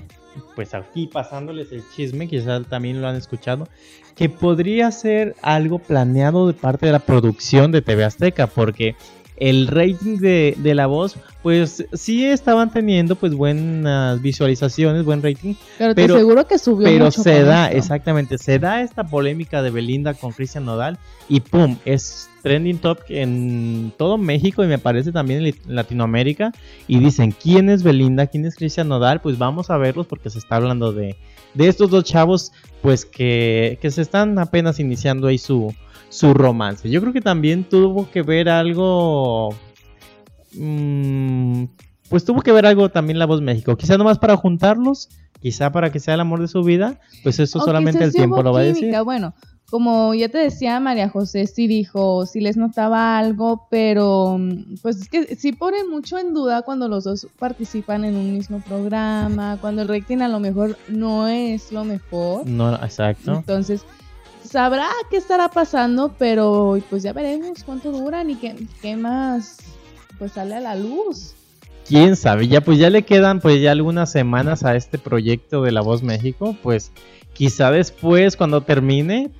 pues 0.55 0.75
aquí 0.75 1.07
pasándoles 1.07 1.71
el 1.71 1.83
chisme, 1.95 2.27
quizás 2.27 2.67
también 2.67 3.01
lo 3.01 3.07
han 3.07 3.15
escuchado, 3.15 3.67
que 4.15 4.29
podría 4.29 4.91
ser 4.91 5.35
algo 5.41 5.79
planeado 5.79 6.45
de 6.45 6.53
parte 6.53 6.85
de 6.85 6.91
la 6.91 6.99
producción 6.99 7.71
de 7.71 7.81
TV 7.81 8.03
Azteca, 8.03 8.45
porque 8.45 8.95
el 9.37 9.67
rating 9.67 10.17
de, 10.19 10.55
de 10.57 10.75
la 10.75 10.87
voz, 10.87 11.15
pues 11.41 11.85
sí 11.93 12.25
estaban 12.25 12.71
teniendo 12.71 13.15
pues 13.15 13.33
buenas 13.33 14.21
visualizaciones, 14.21 15.03
buen 15.03 15.21
rating, 15.21 15.55
pero, 15.77 15.95
pero- 15.95 16.13
te 16.13 16.19
aseguro 16.19 16.47
que 16.47 16.57
subió 16.59 16.87
pero 16.87 17.05
mucho 17.05 17.21
se 17.23 17.43
da, 17.43 17.65
esto. 17.67 17.77
exactamente, 17.77 18.37
se 18.37 18.59
da 18.59 18.81
esta 18.81 19.03
polémica 19.05 19.61
de 19.61 19.71
Belinda 19.71 20.13
con 20.13 20.31
Cristian 20.31 20.65
Nodal 20.65 20.97
y 21.29 21.39
pum, 21.39 21.77
es 21.85 22.29
trending 22.43 22.77
top 22.77 22.99
en 23.09 23.91
todo 23.97 24.17
México 24.17 24.63
y 24.63 24.67
me 24.67 24.77
parece 24.77 25.11
también 25.11 25.45
en 25.45 25.55
Latinoamérica 25.65 26.51
y 26.87 26.99
dicen, 26.99 27.31
¿quién 27.31 27.69
es 27.69 27.83
Belinda? 27.83 28.27
¿Quién 28.27 28.45
es 28.45 28.55
Cristian 28.55 28.87
Nodal? 28.89 29.21
Pues 29.21 29.37
vamos 29.37 29.69
a 29.69 29.77
verlos 29.77 30.07
porque 30.07 30.29
se 30.29 30.39
está 30.39 30.57
hablando 30.57 30.91
de, 30.91 31.15
de 31.53 31.67
estos 31.67 31.89
dos 31.89 32.03
chavos 32.03 32.51
pues 32.81 33.05
que, 33.05 33.77
que 33.81 33.91
se 33.91 34.01
están 34.01 34.37
apenas 34.39 34.79
iniciando 34.79 35.27
ahí 35.27 35.37
su, 35.37 35.73
su 36.13 36.33
romance. 36.33 36.89
Yo 36.89 37.01
creo 37.01 37.11
que 37.11 37.21
también 37.21 37.63
tuvo 37.63 38.09
que 38.09 38.21
ver 38.21 38.47
algo... 38.47 39.55
mm, 40.53 41.63
pues 42.07 42.23
tuvo 42.23 42.41
que 42.41 42.51
ver 42.51 42.67
algo 42.67 42.89
también 42.89 43.17
La 43.17 43.25
Voz 43.25 43.41
México. 43.41 43.75
Quizá 43.75 43.97
nomás 43.97 44.19
para 44.19 44.37
juntarlos, 44.37 45.09
quizá 45.41 45.71
para 45.71 45.91
que 45.91 45.99
sea 45.99 46.13
el 46.13 46.19
amor 46.19 46.39
de 46.39 46.47
su 46.47 46.63
vida, 46.63 46.99
pues 47.23 47.39
eso 47.39 47.57
O 47.59 47.65
solamente 47.65 48.03
el 48.03 48.13
tiempo 48.13 48.43
lo 48.43 48.53
va 48.53 48.59
a 48.59 48.63
decir. 48.63 48.93
Bueno, 49.03 49.33
como 49.71 50.13
ya 50.13 50.29
te 50.29 50.37
decía, 50.37 50.79
María 50.79 51.09
José 51.09 51.47
sí 51.47 51.65
dijo, 51.65 52.27
sí 52.27 52.41
les 52.41 52.57
notaba 52.57 53.17
algo, 53.17 53.65
pero 53.71 54.37
mm, 54.37 54.75
pues 54.83 54.97
es 54.97 55.09
que 55.09 55.35
sí 55.35 55.51
ponen 55.51 55.89
mucho 55.89 56.19
en 56.19 56.35
duda 56.35 56.61
cuando 56.61 56.87
los 56.87 57.05
dos 57.05 57.27
participan 57.39 58.05
en 58.05 58.15
un 58.15 58.33
mismo 58.33 58.59
programa, 58.59 59.57
cuando 59.59 59.81
el 59.81 59.87
rating 59.87 60.19
a 60.19 60.27
lo 60.27 60.39
mejor 60.39 60.77
no 60.89 61.27
es 61.27 61.71
lo 61.71 61.83
mejor. 61.85 62.45
No, 62.45 62.75
exacto. 62.75 63.33
Entonces, 63.33 63.83
sabrá 64.53 64.91
qué 65.09 65.17
estará 65.17 65.49
pasando, 65.49 66.13
pero 66.19 66.77
pues 66.91 67.01
ya 67.01 67.11
veremos 67.11 67.63
cuánto 67.63 67.91
duran 67.91 68.29
y 68.29 68.35
qué, 68.35 68.55
qué 68.83 68.95
más 68.95 69.57
pues 70.19 70.33
sale 70.33 70.53
a 70.53 70.59
la 70.59 70.75
luz. 70.75 71.33
Quién 71.87 72.15
sabe, 72.15 72.47
ya 72.47 72.61
pues 72.61 72.77
ya 72.77 72.91
le 72.91 73.01
quedan 73.01 73.39
pues 73.39 73.59
ya 73.59 73.71
algunas 73.71 74.11
semanas 74.11 74.63
a 74.63 74.75
este 74.75 74.99
proyecto 74.99 75.63
de 75.63 75.71
La 75.71 75.81
Voz 75.81 76.03
México, 76.03 76.55
pues 76.61 76.91
quizá 77.33 77.71
después 77.71 78.37
cuando 78.37 78.61
termine, 78.61 79.31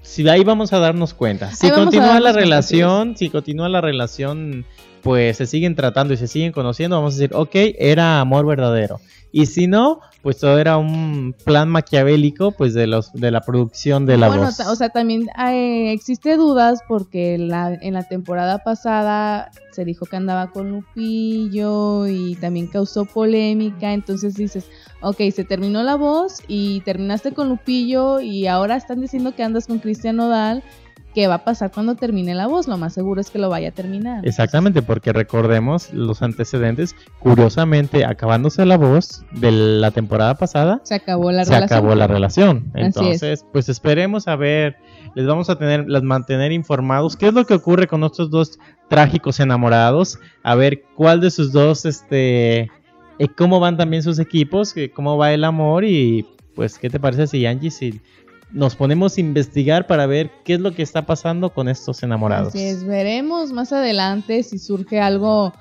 si 0.00 0.26
ahí 0.26 0.42
vamos 0.42 0.72
a 0.72 0.78
darnos 0.78 1.12
cuenta. 1.12 1.52
Si 1.52 1.66
Ahí 1.66 1.72
continúa 1.72 2.14
la 2.14 2.32
cuenta, 2.32 2.40
relación, 2.40 3.14
si 3.14 3.28
continúa 3.28 3.68
la 3.68 3.82
relación, 3.82 4.64
pues 5.02 5.36
se 5.36 5.46
siguen 5.46 5.74
tratando 5.74 6.14
y 6.14 6.16
se 6.16 6.28
siguen 6.28 6.52
conociendo, 6.52 6.96
vamos 6.96 7.14
a 7.14 7.18
decir, 7.18 7.34
ok, 7.34 7.54
era 7.78 8.20
amor 8.20 8.46
verdadero. 8.46 9.00
Y 9.34 9.46
si 9.46 9.66
no, 9.66 10.00
pues 10.20 10.38
todo 10.38 10.58
era 10.58 10.76
un 10.76 11.34
plan 11.44 11.68
maquiavélico 11.70 12.52
pues 12.52 12.74
de 12.74 12.86
los 12.86 13.12
de 13.14 13.30
la 13.30 13.40
producción 13.40 14.04
de 14.04 14.18
La 14.18 14.28
bueno, 14.28 14.44
Voz. 14.44 14.60
o 14.60 14.76
sea, 14.76 14.90
también 14.90 15.28
eh, 15.48 15.90
existe 15.92 16.36
dudas 16.36 16.80
porque 16.86 17.38
la, 17.38 17.72
en 17.72 17.94
la 17.94 18.06
temporada 18.06 18.58
pasada 18.58 19.50
se 19.70 19.86
dijo 19.86 20.04
que 20.04 20.16
andaba 20.16 20.50
con 20.50 20.70
Lupillo 20.70 22.06
y 22.06 22.36
también 22.36 22.66
causó 22.66 23.06
polémica, 23.06 23.94
entonces 23.94 24.34
dices, 24.34 24.66
ok, 25.00 25.16
se 25.34 25.44
terminó 25.44 25.82
la 25.82 25.96
voz 25.96 26.42
y 26.46 26.82
terminaste 26.82 27.32
con 27.32 27.48
Lupillo 27.48 28.20
y 28.20 28.46
ahora 28.46 28.76
están 28.76 29.00
diciendo 29.00 29.34
que 29.34 29.42
andas 29.42 29.66
con 29.66 29.78
Cristian 29.78 30.16
Nodal, 30.16 30.62
¿qué 31.14 31.26
va 31.26 31.34
a 31.34 31.44
pasar 31.44 31.70
cuando 31.72 31.94
termine 31.94 32.34
la 32.34 32.46
voz? 32.46 32.68
Lo 32.68 32.76
más 32.78 32.94
seguro 32.94 33.20
es 33.20 33.30
que 33.30 33.38
lo 33.38 33.48
vaya 33.48 33.68
a 33.68 33.72
terminar. 33.72 34.26
Exactamente, 34.26 34.82
porque 34.82 35.12
recordemos 35.12 35.92
los 35.92 36.22
antecedentes. 36.22 36.94
Curiosamente, 37.18 38.04
acabándose 38.04 38.64
la 38.66 38.76
voz 38.76 39.24
de 39.32 39.52
la 39.52 39.90
temporada 39.90 40.36
pasada, 40.36 40.80
Se 40.84 40.94
acabó 40.94 41.30
la 41.32 41.44
se 41.44 41.54
relación. 41.54 41.78
acabó 41.78 41.94
la 41.94 42.06
relación. 42.06 42.70
Entonces, 42.74 43.44
pues 43.52 43.68
esperemos 43.68 44.28
a 44.28 44.36
ver, 44.36 44.76
les 45.14 45.26
vamos 45.26 45.50
a 45.50 45.56
tener, 45.56 45.88
las 45.88 46.02
mantener 46.02 46.52
informados. 46.52 47.16
¿Qué 47.16 47.28
es 47.28 47.34
lo 47.34 47.44
que 47.44 47.54
ocurre 47.54 47.86
con 47.86 48.02
estos 48.04 48.30
dos 48.30 48.58
trágicos 48.88 49.40
enamorados? 49.40 50.18
A 50.42 50.54
ver 50.54 50.82
cuál 50.94 51.20
de 51.20 51.30
sus 51.30 51.52
dos, 51.52 51.84
este, 51.84 52.70
eh, 53.18 53.28
cómo 53.36 53.60
van 53.60 53.76
también 53.76 54.02
sus 54.02 54.18
equipos, 54.18 54.74
cómo 54.94 55.16
va 55.16 55.32
el 55.32 55.44
amor 55.44 55.84
y 55.84 56.26
pues, 56.54 56.78
¿qué 56.78 56.90
te 56.90 57.00
parece 57.00 57.26
si 57.26 57.46
Angie, 57.46 57.70
si 57.70 58.00
nos 58.52 58.76
ponemos 58.76 59.16
a 59.16 59.20
investigar 59.20 59.86
para 59.86 60.06
ver 60.06 60.30
qué 60.44 60.54
es 60.54 60.60
lo 60.60 60.72
que 60.74 60.82
está 60.82 61.06
pasando 61.06 61.50
con 61.50 61.68
estos 61.68 62.02
enamorados? 62.02 62.48
Así 62.48 62.62
es, 62.62 62.84
veremos 62.84 63.52
más 63.52 63.72
adelante 63.72 64.42
si 64.42 64.58
surge 64.58 65.00
algo 65.00 65.52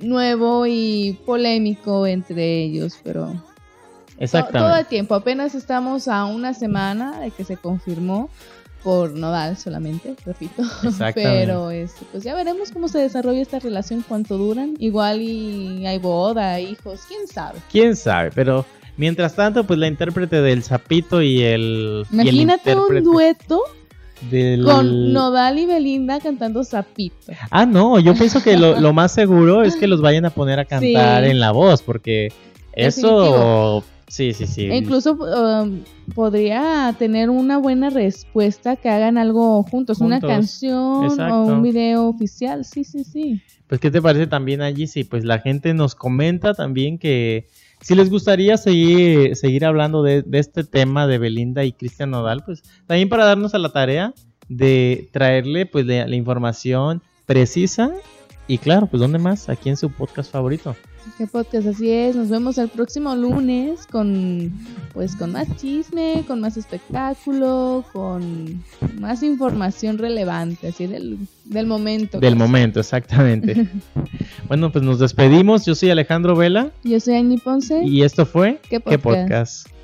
nuevo 0.00 0.66
y 0.66 1.18
polémico 1.26 2.06
entre 2.06 2.62
ellos, 2.64 2.98
pero 3.02 3.26
to- 3.26 3.34
todo 3.36 4.18
el 4.18 4.24
Exactamente. 4.24 4.84
tiempo, 4.88 5.14
apenas 5.14 5.54
estamos 5.54 6.08
a 6.08 6.24
una 6.24 6.54
semana 6.54 7.20
de 7.20 7.30
que 7.30 7.44
se 7.44 7.56
confirmó 7.56 8.30
por 8.82 9.10
Nodal 9.12 9.56
solamente, 9.56 10.14
repito, 10.24 10.62
Exactamente. 10.84 11.12
pero 11.46 11.70
este, 11.72 12.06
pues 12.12 12.22
ya 12.22 12.34
veremos 12.34 12.70
cómo 12.70 12.86
se 12.88 12.98
desarrolla 12.98 13.42
esta 13.42 13.58
relación, 13.58 14.04
cuánto 14.06 14.38
duran, 14.38 14.74
igual 14.78 15.20
y 15.20 15.84
hay 15.84 15.98
boda, 15.98 16.60
hijos, 16.60 17.00
quién 17.08 17.26
sabe. 17.26 17.58
quién 17.72 17.96
sabe, 17.96 18.30
pero 18.34 18.64
mientras 18.98 19.34
tanto, 19.34 19.64
pues 19.64 19.78
la 19.78 19.86
intérprete 19.86 20.42
del 20.42 20.62
Zapito 20.62 21.22
y 21.22 21.40
el. 21.42 22.04
y 22.12 22.18
el 22.18 22.28
Imagínate 22.28 22.74
un 22.76 23.02
dueto 23.02 23.62
del- 24.30 24.64
con 24.64 25.12
Nodal 25.12 25.58
y 25.58 25.64
Belinda 25.66 26.20
cantando 26.20 26.62
Zapito. 26.64 27.32
Ah, 27.50 27.64
no, 27.64 27.98
yo 28.00 28.14
pienso 28.14 28.42
que 28.42 28.58
lo, 28.58 28.78
lo 28.78 28.92
más 28.92 29.12
seguro 29.12 29.62
es 29.62 29.76
que 29.76 29.86
los 29.86 30.02
vayan 30.02 30.26
a 30.26 30.30
poner 30.30 30.58
a 30.58 30.64
cantar 30.66 31.24
Sí. 31.24 31.30
en 31.30 31.40
la 31.40 31.52
voz, 31.52 31.80
porque 31.82 32.28
eso. 32.72 33.82
Sí, 34.10 34.32
sí, 34.32 34.46
sí. 34.46 34.62
E 34.62 34.76
incluso 34.78 35.12
um, 35.12 35.80
podría 36.14 36.94
tener 36.98 37.28
una 37.28 37.58
buena 37.58 37.90
respuesta 37.90 38.76
que 38.76 38.88
hagan 38.88 39.18
algo 39.18 39.62
juntos, 39.64 40.00
una 40.00 40.18
canción 40.18 41.04
exacto. 41.04 41.34
o 41.42 41.44
un 41.44 41.62
video 41.62 42.08
oficial. 42.08 42.64
Sí, 42.64 42.84
sí, 42.84 43.04
sí. 43.04 43.42
Pues, 43.66 43.82
¿qué 43.82 43.90
te 43.90 44.00
parece 44.00 44.26
también 44.26 44.62
allí? 44.62 44.86
Si 44.86 45.04
pues 45.04 45.24
la 45.26 45.40
gente 45.40 45.74
nos 45.74 45.94
comenta 45.94 46.54
también 46.54 46.98
que 46.98 47.48
si 47.80 47.94
les 47.94 48.10
gustaría 48.10 48.56
seguir, 48.56 49.36
seguir 49.36 49.64
hablando 49.64 50.02
de, 50.02 50.22
de 50.22 50.38
este 50.38 50.64
tema 50.64 51.06
de 51.06 51.18
Belinda 51.18 51.64
y 51.64 51.72
Cristian 51.72 52.10
Nodal, 52.10 52.42
pues 52.44 52.62
también 52.86 53.08
para 53.08 53.24
darnos 53.24 53.54
a 53.54 53.58
la 53.58 53.70
tarea 53.70 54.14
de 54.48 55.08
traerle 55.12 55.66
pues 55.66 55.86
la, 55.86 56.06
la 56.06 56.16
información 56.16 57.02
precisa 57.26 57.92
Y 58.46 58.58
claro, 58.58 58.86
pues 58.86 59.00
¿dónde 59.00 59.18
más? 59.18 59.48
Aquí 59.48 59.68
en 59.68 59.76
su 59.76 59.90
podcast 59.90 60.32
favorito. 60.32 60.74
¿Qué 61.16 61.26
podcast? 61.26 61.66
Así 61.66 61.90
es. 61.90 62.16
Nos 62.16 62.28
vemos 62.28 62.58
el 62.58 62.68
próximo 62.68 63.14
lunes 63.14 63.86
con, 63.86 64.52
pues, 64.92 65.16
con 65.16 65.32
más 65.32 65.48
chisme, 65.56 66.24
con 66.26 66.40
más 66.40 66.56
espectáculo, 66.56 67.84
con 67.92 68.62
más 69.00 69.22
información 69.22 69.98
relevante, 69.98 70.68
así 70.68 70.86
del, 70.86 71.18
del 71.44 71.66
momento. 71.66 72.20
Del 72.20 72.36
momento, 72.36 72.80
exactamente. 72.80 73.68
bueno, 74.48 74.70
pues 74.70 74.84
nos 74.84 74.98
despedimos. 74.98 75.64
Yo 75.64 75.74
soy 75.74 75.90
Alejandro 75.90 76.36
Vela. 76.36 76.70
Yo 76.84 77.00
soy 77.00 77.16
Annie 77.16 77.38
Ponce. 77.38 77.84
Y 77.84 78.02
esto 78.02 78.26
fue 78.26 78.60
¿Qué 78.68 78.80
¿Qué 78.80 78.98
podcast? 78.98 79.64
podcast? 79.64 79.77